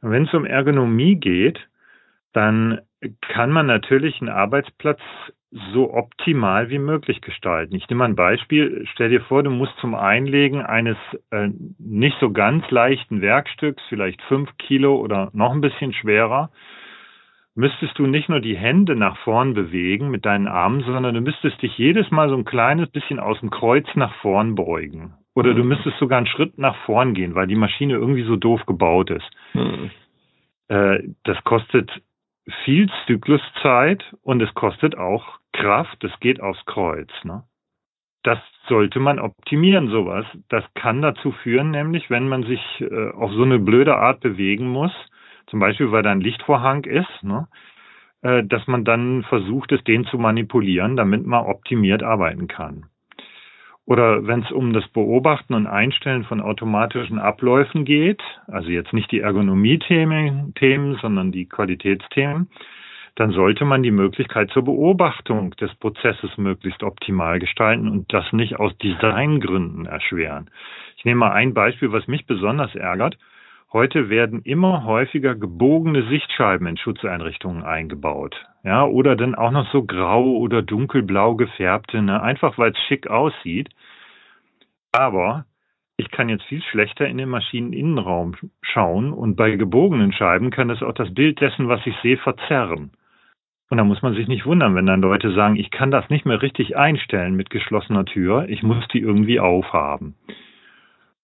Wenn 0.00 0.24
es 0.24 0.34
um 0.34 0.44
Ergonomie 0.44 1.14
geht, 1.14 1.60
dann 2.32 2.80
kann 3.20 3.50
man 3.50 3.66
natürlich 3.66 4.20
einen 4.20 4.30
Arbeitsplatz 4.30 5.00
so 5.72 5.92
optimal 5.92 6.70
wie 6.70 6.78
möglich 6.78 7.20
gestalten. 7.20 7.74
Ich 7.74 7.88
nehme 7.88 8.04
ein 8.04 8.16
Beispiel. 8.16 8.86
Stell 8.92 9.10
dir 9.10 9.20
vor, 9.22 9.42
du 9.42 9.50
musst 9.50 9.76
zum 9.80 9.94
Einlegen 9.94 10.62
eines 10.62 10.96
äh, 11.30 11.48
nicht 11.78 12.16
so 12.20 12.30
ganz 12.32 12.68
leichten 12.70 13.20
Werkstücks, 13.20 13.82
vielleicht 13.88 14.20
fünf 14.22 14.50
Kilo 14.58 14.96
oder 14.96 15.30
noch 15.32 15.52
ein 15.52 15.60
bisschen 15.60 15.92
schwerer, 15.92 16.50
müsstest 17.54 17.98
du 17.98 18.06
nicht 18.06 18.28
nur 18.28 18.40
die 18.40 18.56
Hände 18.56 18.94
nach 18.96 19.16
vorn 19.18 19.54
bewegen 19.54 20.10
mit 20.10 20.26
deinen 20.26 20.46
Armen, 20.46 20.82
sondern 20.82 21.14
du 21.14 21.20
müsstest 21.20 21.60
dich 21.62 21.76
jedes 21.78 22.10
Mal 22.10 22.28
so 22.28 22.36
ein 22.36 22.44
kleines 22.44 22.88
bisschen 22.90 23.18
aus 23.18 23.40
dem 23.40 23.50
Kreuz 23.50 23.86
nach 23.94 24.14
vorn 24.16 24.54
beugen. 24.54 25.14
Oder 25.34 25.54
du 25.54 25.62
mhm. 25.62 25.68
müsstest 25.68 25.98
sogar 25.98 26.18
einen 26.18 26.26
Schritt 26.26 26.58
nach 26.58 26.76
vorn 26.84 27.14
gehen, 27.14 27.34
weil 27.34 27.46
die 27.46 27.56
Maschine 27.56 27.94
irgendwie 27.94 28.24
so 28.24 28.36
doof 28.36 28.64
gebaut 28.66 29.10
ist. 29.10 29.30
Mhm. 29.54 29.90
Äh, 30.68 30.98
das 31.24 31.42
kostet 31.44 31.90
viel 32.64 32.90
Zykluszeit 33.06 34.04
und 34.22 34.40
es 34.40 34.52
kostet 34.54 34.96
auch 34.96 35.38
Kraft, 35.52 36.02
es 36.04 36.12
geht 36.20 36.40
aufs 36.40 36.64
Kreuz. 36.66 37.10
Ne? 37.24 37.42
Das 38.22 38.38
sollte 38.68 39.00
man 39.00 39.18
optimieren, 39.18 39.88
sowas. 39.88 40.26
Das 40.48 40.64
kann 40.74 41.02
dazu 41.02 41.32
führen, 41.32 41.70
nämlich, 41.70 42.10
wenn 42.10 42.28
man 42.28 42.44
sich 42.44 42.60
äh, 42.80 43.10
auf 43.10 43.32
so 43.32 43.42
eine 43.42 43.58
blöde 43.58 43.96
Art 43.96 44.20
bewegen 44.20 44.68
muss, 44.68 44.92
zum 45.46 45.60
Beispiel, 45.60 45.92
weil 45.92 46.02
da 46.02 46.10
ein 46.10 46.20
Lichtvorhang 46.20 46.84
ist, 46.84 47.22
ne? 47.22 47.48
äh, 48.22 48.44
dass 48.44 48.66
man 48.66 48.84
dann 48.84 49.24
versucht, 49.24 49.72
es 49.72 49.82
den 49.84 50.04
zu 50.06 50.18
manipulieren, 50.18 50.96
damit 50.96 51.26
man 51.26 51.46
optimiert 51.46 52.02
arbeiten 52.02 52.48
kann. 52.48 52.86
Oder 53.86 54.26
wenn 54.26 54.42
es 54.42 54.50
um 54.50 54.72
das 54.72 54.86
Beobachten 54.88 55.54
und 55.54 55.68
Einstellen 55.68 56.24
von 56.24 56.40
automatischen 56.40 57.20
Abläufen 57.20 57.84
geht, 57.84 58.20
also 58.48 58.68
jetzt 58.68 58.92
nicht 58.92 59.12
die 59.12 59.20
Ergonomie-Themen, 59.20 60.54
Themen, 60.54 60.98
sondern 61.00 61.30
die 61.30 61.46
Qualitätsthemen, 61.46 62.48
dann 63.14 63.30
sollte 63.30 63.64
man 63.64 63.84
die 63.84 63.92
Möglichkeit 63.92 64.50
zur 64.50 64.64
Beobachtung 64.64 65.52
des 65.52 65.72
Prozesses 65.76 66.36
möglichst 66.36 66.82
optimal 66.82 67.38
gestalten 67.38 67.88
und 67.88 68.12
das 68.12 68.30
nicht 68.32 68.56
aus 68.58 68.76
Designgründen 68.78 69.86
erschweren. 69.86 70.50
Ich 70.98 71.04
nehme 71.04 71.20
mal 71.20 71.32
ein 71.32 71.54
Beispiel, 71.54 71.92
was 71.92 72.08
mich 72.08 72.26
besonders 72.26 72.74
ärgert. 72.74 73.16
Heute 73.72 74.10
werden 74.10 74.42
immer 74.42 74.84
häufiger 74.84 75.34
gebogene 75.34 76.08
Sichtscheiben 76.08 76.66
in 76.66 76.76
Schutzeinrichtungen 76.76 77.62
eingebaut. 77.62 78.36
Ja, 78.66 78.84
oder 78.84 79.14
dann 79.14 79.36
auch 79.36 79.52
noch 79.52 79.70
so 79.70 79.84
grau 79.84 80.24
oder 80.24 80.60
dunkelblau 80.60 81.36
gefärbte, 81.36 82.02
ne? 82.02 82.20
einfach 82.20 82.58
weil 82.58 82.72
es 82.72 82.78
schick 82.88 83.06
aussieht. 83.06 83.68
Aber 84.90 85.44
ich 85.96 86.10
kann 86.10 86.28
jetzt 86.28 86.42
viel 86.46 86.60
schlechter 86.64 87.06
in 87.06 87.16
den 87.16 87.28
Maschineninnenraum 87.28 88.34
schauen 88.62 89.12
und 89.12 89.36
bei 89.36 89.52
gebogenen 89.52 90.12
Scheiben 90.12 90.50
kann 90.50 90.66
das 90.66 90.82
auch 90.82 90.94
das 90.94 91.14
Bild 91.14 91.40
dessen, 91.40 91.68
was 91.68 91.86
ich 91.86 91.94
sehe, 92.02 92.16
verzerren. 92.16 92.90
Und 93.70 93.78
da 93.78 93.84
muss 93.84 94.02
man 94.02 94.14
sich 94.14 94.26
nicht 94.26 94.46
wundern, 94.46 94.74
wenn 94.74 94.86
dann 94.86 95.00
Leute 95.00 95.32
sagen, 95.32 95.54
ich 95.54 95.70
kann 95.70 95.92
das 95.92 96.10
nicht 96.10 96.26
mehr 96.26 96.42
richtig 96.42 96.76
einstellen 96.76 97.36
mit 97.36 97.50
geschlossener 97.50 98.04
Tür, 98.04 98.48
ich 98.48 98.64
muss 98.64 98.86
die 98.88 99.00
irgendwie 99.00 99.38
aufhaben. 99.38 100.16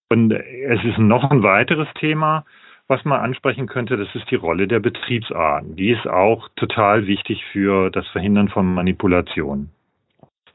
Und 0.09 0.31
es 0.31 0.85
ist 0.85 0.99
noch 0.99 1.29
ein 1.29 1.43
weiteres 1.43 1.89
Thema, 1.95 2.45
was 2.93 3.07
man 3.07 3.21
ansprechen 3.21 3.69
könnte, 3.69 3.97
das 3.97 4.15
ist 4.15 4.31
die 4.31 4.35
Rolle 4.35 4.69
der 4.69 4.79
Betriebsarten. 4.79 5.77
Die 5.77 5.93
ist 5.93 6.07
auch 6.07 6.51
total 6.57 7.07
wichtig 7.07 7.43
für 7.51 7.89
das 7.91 8.07
Verhindern 8.09 8.51
von 8.51 8.67
Manipulationen. 8.75 9.71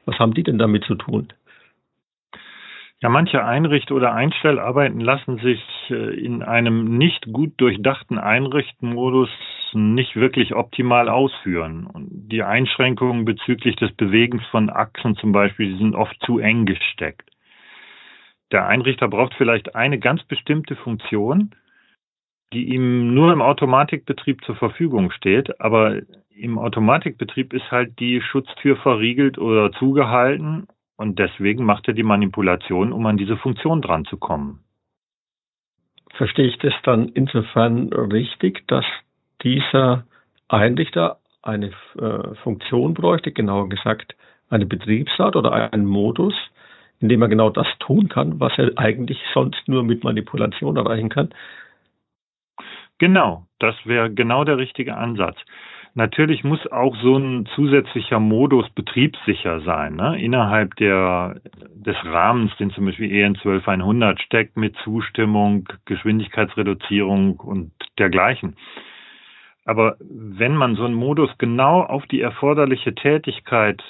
Was 0.06 0.20
haben 0.20 0.36
die 0.36 0.44
denn 0.44 0.60
damit 0.60 0.84
zu 0.84 0.94
tun? 0.94 1.34
Ja, 3.00 3.10
manche 3.10 3.44
Einricht- 3.44 3.92
oder 3.92 4.14
Einstellarbeiten 4.14 5.00
lassen 5.00 5.40
sich 5.40 5.64
äh, 5.90 6.14
in 6.20 6.44
einem 6.44 7.00
nicht 7.00 7.26
gut 7.34 7.54
durchdachten 7.58 8.20
Einrichtmodus 8.20 9.30
nicht 9.74 10.16
wirklich 10.16 10.54
optimal 10.54 11.10
ausführen. 11.10 11.88
Und 11.88 12.30
die 12.30 12.44
Einschränkungen 12.44 13.26
bezüglich 13.26 13.78
des 13.78 13.92
Bewegens 13.94 14.46
von 14.52 14.70
Achsen 14.70 15.16
zum 15.16 15.32
Beispiel, 15.32 15.72
die 15.72 15.78
sind 15.80 15.96
oft 15.96 16.16
zu 16.24 16.38
eng 16.38 16.68
gesteckt. 16.68 17.32
Der 18.52 18.68
Einrichter 18.68 19.08
braucht 19.08 19.34
vielleicht 19.34 19.74
eine 19.76 19.98
ganz 19.98 20.24
bestimmte 20.24 20.76
Funktion, 20.76 21.56
die 22.54 22.74
ihm 22.74 23.14
nur 23.14 23.34
im 23.34 23.42
Automatikbetrieb 23.42 24.44
zur 24.46 24.56
Verfügung 24.56 25.12
steht, 25.12 25.60
aber 25.60 26.02
im 26.30 26.58
Automatikbetrieb 26.60 27.54
ist 27.54 27.70
halt 27.72 28.00
die 28.00 28.22
Schutztür 28.22 28.78
verriegelt 28.78 29.38
oder 29.38 29.72
zugehalten 29.74 30.68
und 30.96 31.20
deswegen 31.20 31.66
macht 31.66 31.88
er 31.88 31.94
die 31.94 32.04
Manipulation, 32.04 32.94
um 32.94 33.06
an 33.06 33.18
diese 33.18 33.38
Funktion 33.38 33.82
dran 33.82 34.06
zu 34.06 34.18
kommen. 34.18 34.60
Verstehe 36.16 36.48
ich 36.48 36.58
das 36.60 36.74
dann 36.84 37.10
insofern 37.10 37.92
richtig, 37.94 38.68
dass 38.68 38.86
dieser 39.44 40.06
Einrichter 40.48 41.20
eine 41.42 41.72
äh, 42.00 42.36
Funktion 42.44 42.94
bräuchte, 42.94 43.32
genauer 43.32 43.70
gesagt 43.70 44.16
eine 44.50 44.66
Betriebsart 44.66 45.36
oder 45.36 45.52
einen 45.74 45.86
Modus, 45.86 46.34
in 47.00 47.10
dem 47.10 47.22
er 47.22 47.28
genau 47.28 47.50
das 47.50 47.68
tun 47.80 48.10
kann, 48.10 48.40
was 48.40 48.54
er 48.58 48.72
eigentlich 48.78 49.20
sonst 49.34 49.68
nur 49.68 49.84
mit 49.84 50.04
Manipulation 50.04 50.78
erreichen 50.78 51.10
kann? 51.10 51.30
Genau, 53.00 53.46
das 53.60 53.76
wäre 53.86 54.12
genau 54.12 54.44
der 54.44 54.58
richtige 54.58 54.96
Ansatz. 54.96 55.38
Natürlich 55.94 56.44
muss 56.44 56.66
auch 56.72 56.96
so 56.98 57.18
ein 57.18 57.48
zusätzlicher 57.56 58.20
Modus 58.20 58.70
betriebssicher 58.70 59.62
sein, 59.62 59.96
ne? 59.96 60.20
innerhalb 60.22 60.76
der, 60.76 61.42
des 61.74 61.96
Rahmens, 62.04 62.56
den 62.58 62.70
zum 62.70 62.86
Beispiel 62.86 63.12
EN 63.12 63.36
12100 63.36 64.22
steckt, 64.22 64.58
mit 64.58 64.76
Zustimmung, 64.84 65.68
Geschwindigkeitsreduzierung 65.86 67.40
und 67.40 67.72
dergleichen. 67.98 68.58
Aber 69.66 69.98
wenn 70.00 70.56
man 70.56 70.76
so 70.76 70.86
einen 70.86 70.94
Modus 70.94 71.30
genau 71.40 71.82
auf 71.82 72.06
die 72.06 72.22
erforderliche 72.22 72.94
Tätigkeit 72.94 73.82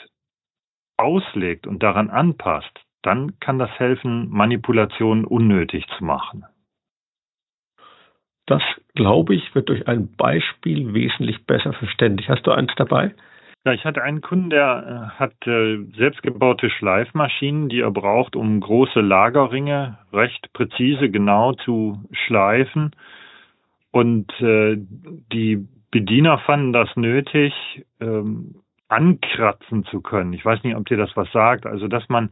auslegt 0.97 1.67
und 1.67 1.83
daran 1.83 2.09
anpasst, 2.09 2.85
dann 3.03 3.39
kann 3.39 3.59
das 3.59 3.69
helfen, 3.79 4.29
Manipulationen 4.29 5.25
unnötig 5.25 5.85
zu 5.97 6.03
machen. 6.03 6.45
Das, 8.47 8.63
glaube 8.97 9.35
ich, 9.35 9.53
wird 9.55 9.69
durch 9.69 9.87
ein 9.87 10.09
Beispiel 10.17 10.93
wesentlich 10.93 11.45
besser 11.45 11.71
verständlich. 11.73 12.27
Hast 12.29 12.45
du 12.47 12.51
eins 12.51 12.71
dabei? 12.75 13.13
Ja, 13.63 13.73
ich 13.73 13.85
hatte 13.85 14.01
einen 14.01 14.21
Kunden, 14.21 14.49
der 14.49 15.11
äh, 15.13 15.19
hat 15.19 15.35
äh, 15.45 15.77
selbstgebaute 15.95 16.69
Schleifmaschinen, 16.69 17.69
die 17.69 17.81
er 17.81 17.91
braucht, 17.91 18.35
um 18.35 18.59
große 18.59 19.01
Lagerringe 19.01 19.99
recht 20.11 20.51
präzise 20.53 21.09
genau 21.09 21.53
zu 21.53 22.03
schleifen. 22.11 22.91
Und 23.91 24.31
äh, 24.41 24.77
die 25.31 25.67
Bediener 25.91 26.39
fanden 26.39 26.73
das 26.73 26.89
nötig, 26.95 27.53
ähm, 27.99 28.55
ankratzen 28.87 29.85
zu 29.85 30.01
können. 30.01 30.33
Ich 30.33 30.43
weiß 30.43 30.63
nicht, 30.63 30.75
ob 30.75 30.87
dir 30.87 30.97
das 30.97 31.15
was 31.15 31.31
sagt. 31.31 31.65
Also, 31.65 31.87
dass 31.87 32.07
man 32.09 32.31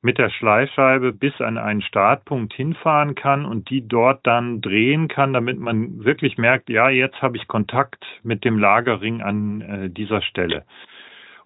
mit 0.00 0.18
der 0.18 0.30
Schleifscheibe 0.30 1.12
bis 1.12 1.40
an 1.40 1.58
einen 1.58 1.82
Startpunkt 1.82 2.52
hinfahren 2.52 3.14
kann 3.14 3.44
und 3.44 3.68
die 3.70 3.86
dort 3.86 4.26
dann 4.26 4.60
drehen 4.60 5.08
kann, 5.08 5.32
damit 5.32 5.58
man 5.58 6.04
wirklich 6.04 6.38
merkt, 6.38 6.70
ja, 6.70 6.88
jetzt 6.88 7.20
habe 7.20 7.36
ich 7.36 7.48
Kontakt 7.48 8.04
mit 8.22 8.44
dem 8.44 8.58
Lagerring 8.58 9.22
an 9.22 9.60
äh, 9.60 9.90
dieser 9.90 10.22
Stelle. 10.22 10.64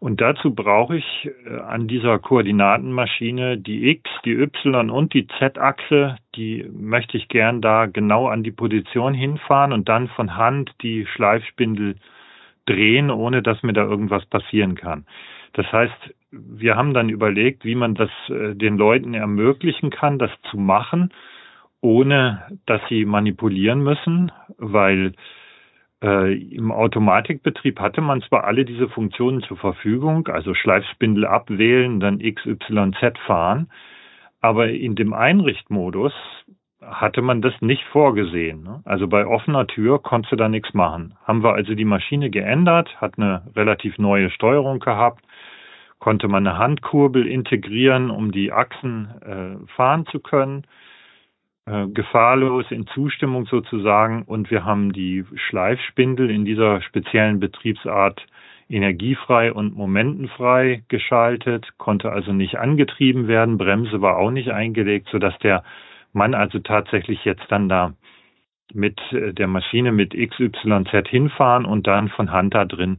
Und 0.03 0.21
dazu 0.21 0.53
brauche 0.53 0.97
ich 0.97 1.31
äh, 1.47 1.61
an 1.61 1.87
dieser 1.87 2.19
Koordinatenmaschine 2.19 3.57
die 3.57 3.89
X, 3.89 4.11
die 4.25 4.33
Y 4.35 4.91
und 4.91 5.15
die 5.15 5.29
Z-Achse. 5.39 6.17
Die 6.35 6.69
möchte 6.73 7.17
ich 7.17 7.29
gern 7.29 7.63
da 7.63 7.87
genau 7.87 8.27
an 8.27 8.43
die 8.43 8.51
Position 8.51 9.15
hinfahren 9.15 9.73
und 9.73 9.89
dann 9.89 10.09
von 10.09 10.37
Hand 10.37 10.73
die 10.83 11.07
Schleifspindel 11.07 11.95
drehen, 12.67 13.11
ohne 13.11 13.43
dass 13.43 13.63
mir 13.63 13.73
da 13.73 13.85
irgendwas 13.85 14.27
passieren 14.27 14.75
kann. 14.75 15.07
Das 15.53 15.71
heißt, 15.73 16.15
wir 16.33 16.77
haben 16.77 16.95
dann 16.95 17.11
überlegt, 17.11 17.65
wie 17.65 17.75
man 17.75 17.95
das 17.95 18.11
äh, 18.29 18.55
den 18.55 18.77
Leuten 18.77 19.15
ermöglichen 19.15 19.91
kann, 19.91 20.19
das 20.19 20.31
zu 20.51 20.57
machen, 20.57 21.13
ohne 21.81 22.59
dass 22.67 22.81
sie 22.89 23.05
manipulieren 23.05 23.83
müssen, 23.83 24.33
weil 24.57 25.13
äh, 26.03 26.35
im 26.35 26.73
Automatikbetrieb 26.73 27.79
hatte 27.81 28.01
man 28.01 28.23
zwar 28.23 28.45
alle 28.45 28.65
diese 28.65 28.89
Funktionen 28.89 29.43
zur 29.43 29.59
Verfügung, 29.59 30.27
also 30.29 30.55
Schleifspindel 30.55 31.27
abwählen, 31.27 32.01
dann 32.01 32.19
XYZ 32.19 33.19
fahren, 33.27 33.71
aber 34.41 34.71
in 34.71 34.95
dem 34.95 35.13
Einrichtmodus 35.13 36.15
hatte 36.81 37.23
man 37.23 37.43
das 37.43 37.55
nicht 37.61 37.85
vorgesehen. 37.93 38.65
Ne? 38.65 38.81
Also 38.85 39.07
bei 39.07 39.27
offener 39.27 39.67
Tür 39.67 40.01
konntest 40.03 40.33
du 40.33 40.37
da 40.37 40.49
nichts 40.49 40.75
machen. 40.75 41.15
Haben 41.25 41.45
wir 41.45 41.55
also 41.55 41.75
die 41.75 41.85
Maschine 41.85 42.31
geändert, 42.31 43.01
hat 43.01 43.19
eine 43.19 43.43
relativ 43.55 43.99
neue 43.99 44.31
Steuerung 44.31 44.81
gehabt, 44.81 45.25
konnte 46.03 46.27
man 46.27 46.45
eine 46.45 46.59
Handkurbel 46.59 47.29
integrieren, 47.29 48.11
um 48.11 48.33
die 48.33 48.51
Achsen 48.51 49.09
äh, 49.21 49.73
fahren 49.77 50.05
zu 50.07 50.19
können, 50.19 50.65
äh, 51.65 51.87
gefahrlos 51.87 52.67
in 52.71 52.89
Zustimmung 52.89 53.47
sozusagen. 53.47 54.25
Und 54.25 54.51
wir 54.51 54.65
haben 54.65 54.93
die 54.93 55.25
Schleifspindel 55.49 56.29
in 56.29 56.45
dieser 56.45 56.83
speziellen 56.83 57.39
Betriebsart 57.39 58.27
energiefrei 58.69 59.53
und 59.53 59.77
momentenfrei 59.77 60.83
geschaltet, 60.89 61.69
konnte 61.79 62.11
also 62.11 62.33
nicht 62.33 62.59
angetrieben 62.59 63.29
werden, 63.29 63.57
Bremse 63.57 64.01
war 64.01 64.17
auch 64.17 64.33
nicht 64.33 64.51
eingelegt, 64.51 65.09
sodass 65.13 65.39
der 65.39 65.63
Mann 66.13 66.35
also 66.35 66.59
tatsächlich 66.59 67.25
jetzt 67.25 67.47
dann 67.49 67.69
da 67.69 67.93
mit 68.75 69.01
äh, 69.13 69.33
der 69.33 69.47
Maschine 69.47 69.93
mit 69.93 70.15
XYZ 70.15 71.09
hinfahren 71.09 71.65
und 71.65 71.87
dann 71.87 72.09
von 72.09 72.33
Hand 72.33 72.55
da 72.55 72.65
drin 72.65 72.99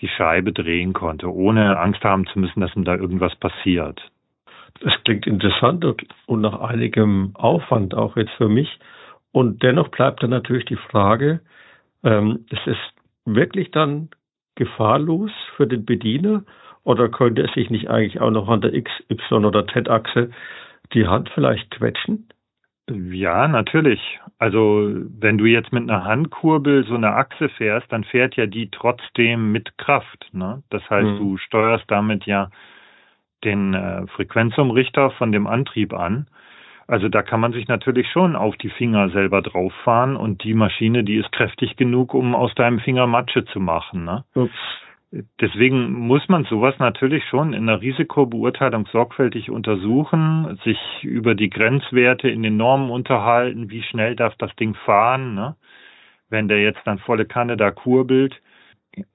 die 0.00 0.08
Scheibe 0.08 0.52
drehen 0.52 0.92
konnte, 0.92 1.32
ohne 1.32 1.78
Angst 1.78 2.04
haben 2.04 2.26
zu 2.26 2.38
müssen, 2.38 2.60
dass 2.60 2.74
ihm 2.76 2.84
da 2.84 2.94
irgendwas 2.94 3.34
passiert. 3.36 4.00
Das 4.80 4.92
klingt 5.04 5.26
interessant 5.26 5.84
und 6.26 6.40
nach 6.40 6.60
einigem 6.60 7.32
Aufwand 7.34 7.94
auch 7.94 8.16
jetzt 8.16 8.32
für 8.36 8.48
mich. 8.48 8.78
Und 9.32 9.62
dennoch 9.62 9.88
bleibt 9.88 10.22
dann 10.22 10.30
natürlich 10.30 10.66
die 10.66 10.76
Frage, 10.76 11.40
ähm, 12.04 12.44
ist 12.50 12.66
es 12.66 12.76
wirklich 13.24 13.70
dann 13.70 14.08
gefahrlos 14.54 15.30
für 15.56 15.66
den 15.66 15.84
Bediener 15.84 16.44
oder 16.84 17.08
könnte 17.08 17.42
es 17.42 17.52
sich 17.52 17.70
nicht 17.70 17.90
eigentlich 17.90 18.20
auch 18.20 18.30
noch 18.30 18.48
an 18.48 18.60
der 18.60 18.74
X, 18.74 18.90
Y 19.10 19.44
oder 19.44 19.66
Z-Achse 19.66 20.30
die 20.94 21.06
Hand 21.06 21.28
vielleicht 21.34 21.70
quetschen? 21.72 22.28
Ja, 22.88 23.46
natürlich. 23.48 24.00
Also 24.38 24.88
wenn 25.18 25.36
du 25.36 25.46
jetzt 25.46 25.72
mit 25.72 25.90
einer 25.90 26.04
Handkurbel 26.04 26.84
so 26.84 26.94
eine 26.94 27.12
Achse 27.14 27.48
fährst, 27.48 27.90
dann 27.92 28.04
fährt 28.04 28.36
ja 28.36 28.46
die 28.46 28.70
trotzdem 28.70 29.50
mit 29.50 29.76
Kraft. 29.78 30.28
Ne? 30.32 30.62
Das 30.70 30.88
heißt, 30.88 31.08
mhm. 31.08 31.18
du 31.18 31.36
steuerst 31.38 31.84
damit 31.88 32.24
ja 32.24 32.50
den 33.44 33.74
äh, 33.74 34.06
Frequenzumrichter 34.08 35.10
von 35.12 35.32
dem 35.32 35.46
Antrieb 35.46 35.92
an. 35.92 36.28
Also 36.86 37.08
da 37.08 37.22
kann 37.22 37.40
man 37.40 37.52
sich 37.52 37.68
natürlich 37.68 38.10
schon 38.10 38.34
auf 38.34 38.56
die 38.56 38.70
Finger 38.70 39.10
selber 39.10 39.42
drauf 39.42 39.72
fahren 39.84 40.16
und 40.16 40.42
die 40.42 40.54
Maschine, 40.54 41.04
die 41.04 41.16
ist 41.16 41.30
kräftig 41.32 41.76
genug, 41.76 42.14
um 42.14 42.34
aus 42.34 42.54
deinem 42.54 42.80
Finger 42.80 43.06
Matsche 43.06 43.44
zu 43.44 43.60
machen. 43.60 44.04
Ne? 44.04 44.24
Ups. 44.34 44.54
Deswegen 45.10 45.92
muss 45.92 46.28
man 46.28 46.44
sowas 46.44 46.78
natürlich 46.78 47.24
schon 47.24 47.54
in 47.54 47.66
der 47.66 47.80
Risikobeurteilung 47.80 48.86
sorgfältig 48.92 49.50
untersuchen, 49.50 50.58
sich 50.64 50.78
über 51.02 51.34
die 51.34 51.48
Grenzwerte 51.48 52.28
in 52.28 52.42
den 52.42 52.58
Normen 52.58 52.90
unterhalten, 52.90 53.70
wie 53.70 53.82
schnell 53.82 54.16
darf 54.16 54.34
das 54.36 54.54
Ding 54.56 54.74
fahren, 54.74 55.34
ne? 55.34 55.56
wenn 56.28 56.48
der 56.48 56.60
jetzt 56.60 56.82
dann 56.84 56.98
volle 56.98 57.24
Kanne 57.24 57.56
da 57.56 57.70
kurbelt. 57.70 58.38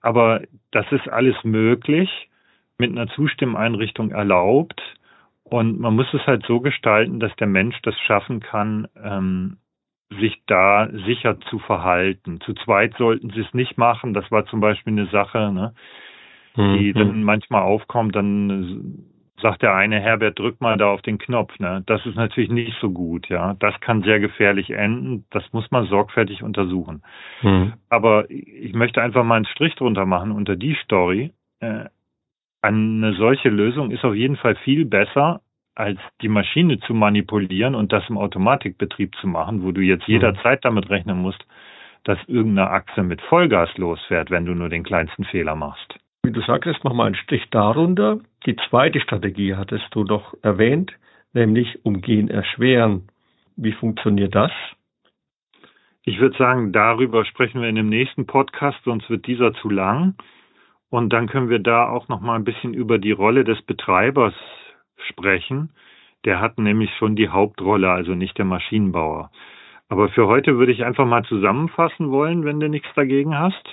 Aber 0.02 0.42
das 0.72 0.92
ist 0.92 1.08
alles 1.08 1.36
möglich, 1.44 2.10
mit 2.80 2.90
einer 2.90 3.08
Zustimmeinrichtung 3.10 4.10
erlaubt. 4.10 4.82
Und 5.44 5.80
man 5.80 5.96
muss 5.96 6.12
es 6.14 6.26
halt 6.26 6.44
so 6.48 6.60
gestalten, 6.60 7.20
dass 7.20 7.36
der 7.36 7.48
Mensch 7.48 7.80
das 7.84 8.00
schaffen 8.00 8.40
kann, 8.40 8.88
ähm, 8.96 9.58
sich 10.20 10.42
da 10.48 10.90
sicher 11.06 11.40
zu 11.42 11.60
verhalten. 11.60 12.40
Zu 12.42 12.54
zweit 12.54 12.96
sollten 12.98 13.30
sie 13.32 13.42
es 13.42 13.54
nicht 13.54 13.78
machen. 13.78 14.14
Das 14.14 14.30
war 14.32 14.46
zum 14.46 14.60
Beispiel 14.60 14.94
eine 14.94 15.08
Sache, 15.08 15.52
ne, 15.52 15.74
die 16.56 16.94
mhm. 16.94 16.98
dann 16.98 17.24
manchmal 17.24 17.64
aufkommt. 17.64 18.16
Dann 18.16 19.06
sagt 19.42 19.62
der 19.62 19.76
eine, 19.76 20.00
Herbert, 20.00 20.40
drück 20.40 20.62
mal 20.62 20.78
da 20.78 20.88
auf 20.88 21.02
den 21.02 21.20
Knopf. 21.20 21.60
Ne? 21.60 21.84
Das 21.86 22.04
ist 22.06 22.16
natürlich 22.16 22.50
nicht 22.50 22.74
so 22.80 22.90
gut. 22.90 23.30
Ja, 23.30 23.56
Das 23.60 23.80
kann 23.82 24.02
sehr 24.02 24.20
gefährlich 24.20 24.72
enden. 24.72 25.26
Das 25.30 25.44
muss 25.52 25.70
man 25.70 25.86
sorgfältig 25.86 26.42
untersuchen. 26.42 27.04
Mhm. 27.42 27.74
Aber 27.90 28.30
ich 28.30 28.74
möchte 28.74 29.02
einfach 29.02 29.24
mal 29.24 29.36
einen 29.36 29.46
Strich 29.46 29.76
drunter 29.76 30.06
machen 30.06 30.32
unter 30.32 30.56
die 30.56 30.76
Story. 30.84 31.32
Äh, 31.60 31.86
eine 32.62 33.14
solche 33.16 33.50
Lösung 33.50 33.92
ist 33.92 34.06
auf 34.06 34.16
jeden 34.16 34.38
Fall 34.38 34.56
viel 34.56 34.86
besser, 34.86 35.42
als 35.76 36.00
die 36.22 36.30
Maschine 36.30 36.80
zu 36.82 36.94
manipulieren 36.94 37.76
und 37.76 37.92
das 37.92 38.08
im 38.10 38.18
Automatikbetrieb 38.18 39.16
zu 39.16 39.28
machen, 39.28 39.64
wo 39.64 39.72
du 39.72 39.82
jetzt 39.82 40.08
jederzeit 40.08 40.64
damit 40.64 40.90
rechnen 40.90 41.18
musst, 41.18 41.44
dass 42.04 42.20
irgendeine 42.28 42.70
Achse 42.70 43.04
mit 43.04 43.22
Vollgas 43.22 43.76
losfährt, 43.78 44.30
wenn 44.30 44.46
du 44.46 44.54
nur 44.54 44.70
den 44.70 44.84
kleinsten 44.84 45.24
Fehler 45.24 45.56
machst. 45.56 45.96
Wie 46.24 46.32
du 46.32 46.42
sagtest, 46.42 46.84
mach 46.84 46.94
mal 46.94 47.06
einen 47.06 47.16
Stich 47.16 47.50
darunter. 47.50 48.20
Die 48.46 48.56
zweite 48.70 49.00
Strategie 49.00 49.56
hattest 49.56 49.88
du 49.92 50.04
doch 50.04 50.34
erwähnt, 50.42 50.94
nämlich 51.34 51.84
umgehen 51.86 52.30
erschweren. 52.30 53.08
Wie 53.56 53.74
funktioniert 53.74 54.36
das? 54.36 54.52
Ich 56.04 56.20
würde 56.20 56.38
sagen, 56.38 56.74
darüber 56.74 57.24
sprechen 57.26 57.62
wir 57.62 57.70
in 57.70 57.76
dem 57.76 57.90
nächsten 57.90 58.26
Podcast, 58.26 58.78
sonst 58.84 59.10
wird 59.10 59.26
dieser 59.26 59.54
zu 59.54 59.70
lang. 59.70 60.16
Und 60.90 61.12
dann 61.12 61.28
können 61.28 61.50
wir 61.50 61.60
da 61.60 61.88
auch 61.88 62.10
noch 62.10 62.20
mal 62.20 62.36
ein 62.36 62.44
bisschen 62.44 62.74
über 62.74 63.00
die 63.00 63.14
Rolle 63.14 63.44
des 63.44 63.62
Betreibers 63.62 64.34
sprechen. 65.06 65.70
Der 66.26 66.40
hat 66.40 66.58
nämlich 66.58 66.92
schon 66.98 67.16
die 67.16 67.30
Hauptrolle, 67.30 67.92
also 67.92 68.16
nicht 68.16 68.38
der 68.38 68.46
Maschinenbauer. 68.46 69.30
Aber 69.90 70.10
für 70.10 70.28
heute 70.28 70.58
würde 70.58 70.72
ich 70.72 70.86
einfach 70.86 71.06
mal 71.06 71.24
zusammenfassen 71.24 72.10
wollen, 72.12 72.46
wenn 72.46 72.60
du 72.60 72.70
nichts 72.70 72.88
dagegen 72.96 73.38
hast. 73.38 73.64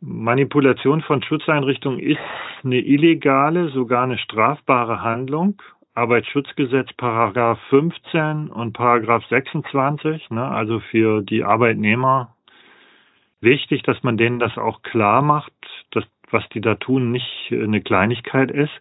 Manipulation 0.00 1.00
von 1.02 1.22
Schutzeinrichtungen 1.22 2.00
ist 2.00 2.18
eine 2.64 2.78
illegale, 2.78 3.68
sogar 3.68 4.04
eine 4.04 4.18
strafbare 4.18 5.02
Handlung. 5.02 5.60
Arbeitsschutzgesetz 5.94 6.92
Paragraph 6.94 7.58
15 7.70 8.48
und 8.48 8.74
Paragraph 8.74 9.24
26, 9.30 10.28
ne, 10.30 10.46
also 10.46 10.80
für 10.80 11.22
die 11.22 11.42
Arbeitnehmer 11.42 12.34
wichtig, 13.40 13.82
dass 13.82 14.02
man 14.02 14.18
denen 14.18 14.38
das 14.38 14.58
auch 14.58 14.82
klar 14.82 15.22
macht, 15.22 15.52
dass 15.92 16.04
was 16.30 16.46
die 16.50 16.60
da 16.60 16.74
tun 16.74 17.12
nicht 17.12 17.50
eine 17.50 17.80
Kleinigkeit 17.80 18.50
ist. 18.50 18.72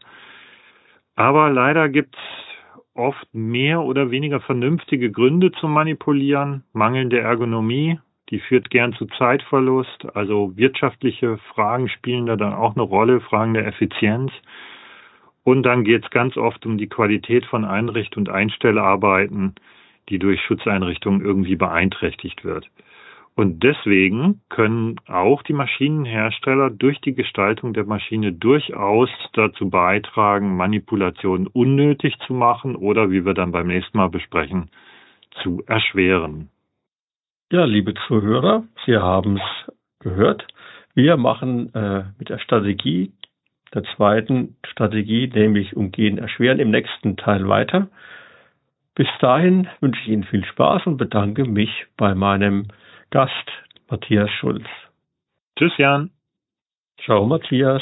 Aber 1.15 1.49
leider 1.49 1.89
gibt 1.89 2.15
es 2.15 2.21
oft 2.93 3.28
mehr 3.34 3.82
oder 3.82 4.12
weniger 4.12 4.39
vernünftige 4.39 5.12
Gründe 5.12 5.51
zum 5.54 5.73
Manipulieren, 5.73 6.63
mangelnde 6.73 7.19
Ergonomie, 7.19 7.99
die 8.30 8.39
führt 8.39 8.69
gern 8.69 8.93
zu 8.93 9.06
Zeitverlust, 9.06 10.08
also 10.15 10.58
wirtschaftliche 10.58 11.38
Fragen 11.54 11.89
spielen 11.89 12.25
da 12.25 12.36
dann 12.36 12.54
auch 12.54 12.75
eine 12.75 12.84
Rolle, 12.84 13.21
Fragen 13.21 13.54
der 13.54 13.67
Effizienz. 13.67 14.32
Und 15.43 15.63
dann 15.63 15.84
geht 15.84 16.04
es 16.04 16.10
ganz 16.10 16.38
oft 16.38 16.65
um 16.65 16.78
die 16.78 16.89
Qualität 16.89 17.45
von 17.45 17.65
Einricht- 17.65 18.17
und 18.17 18.30
Einstellarbeiten, 18.30 19.54
die 20.10 20.17
durch 20.17 20.41
Schutzeinrichtungen 20.41 21.21
irgendwie 21.21 21.56
beeinträchtigt 21.56 22.43
wird. 22.43 22.69
Und 23.35 23.63
deswegen 23.63 24.41
können 24.47 24.95
auch 25.07 25.43
die 25.43 25.53
Maschinenhersteller 25.53 26.69
durch 26.69 27.01
die 27.01 27.13
Gestaltung 27.13 27.73
der 27.73 27.83
Maschine 27.83 28.31
durchaus 28.31 29.09
dazu 29.33 29.69
beitragen, 29.69 30.55
Manipulationen 30.55 31.47
unnötig 31.47 32.17
zu 32.25 32.33
machen 32.33 32.77
oder, 32.77 33.11
wie 33.11 33.25
wir 33.25 33.33
dann 33.33 33.51
beim 33.51 33.67
nächsten 33.67 33.97
Mal 33.97 34.09
besprechen, 34.09 34.69
zu 35.43 35.61
erschweren. 35.67 36.49
Ja, 37.51 37.65
liebe 37.65 37.93
Zuhörer, 38.07 38.63
Sie 38.85 38.95
haben 38.95 39.35
es 39.35 39.73
gehört. 39.99 40.47
Wir 40.93 41.17
machen 41.17 41.73
äh, 41.75 42.05
mit 42.17 42.29
der 42.29 42.39
Strategie, 42.39 43.11
der 43.73 43.83
zweiten 43.95 44.55
Strategie, 44.65 45.27
nämlich 45.27 45.75
Umgehen 45.75 46.17
erschweren, 46.17 46.59
im 46.59 46.71
nächsten 46.71 47.17
Teil 47.17 47.49
weiter. 47.49 47.89
Bis 48.95 49.09
dahin 49.19 49.67
wünsche 49.81 49.99
ich 50.03 50.07
Ihnen 50.07 50.23
viel 50.23 50.45
Spaß 50.45 50.87
und 50.87 50.95
bedanke 50.95 51.43
mich 51.43 51.85
bei 51.97 52.15
meinem 52.15 52.67
Gast 53.15 53.47
Matthias 53.89 54.30
Schulz. 54.41 54.67
Tschüss, 55.58 55.71
Jan. 55.78 56.10
Ciao, 57.06 57.25
Matthias. 57.25 57.82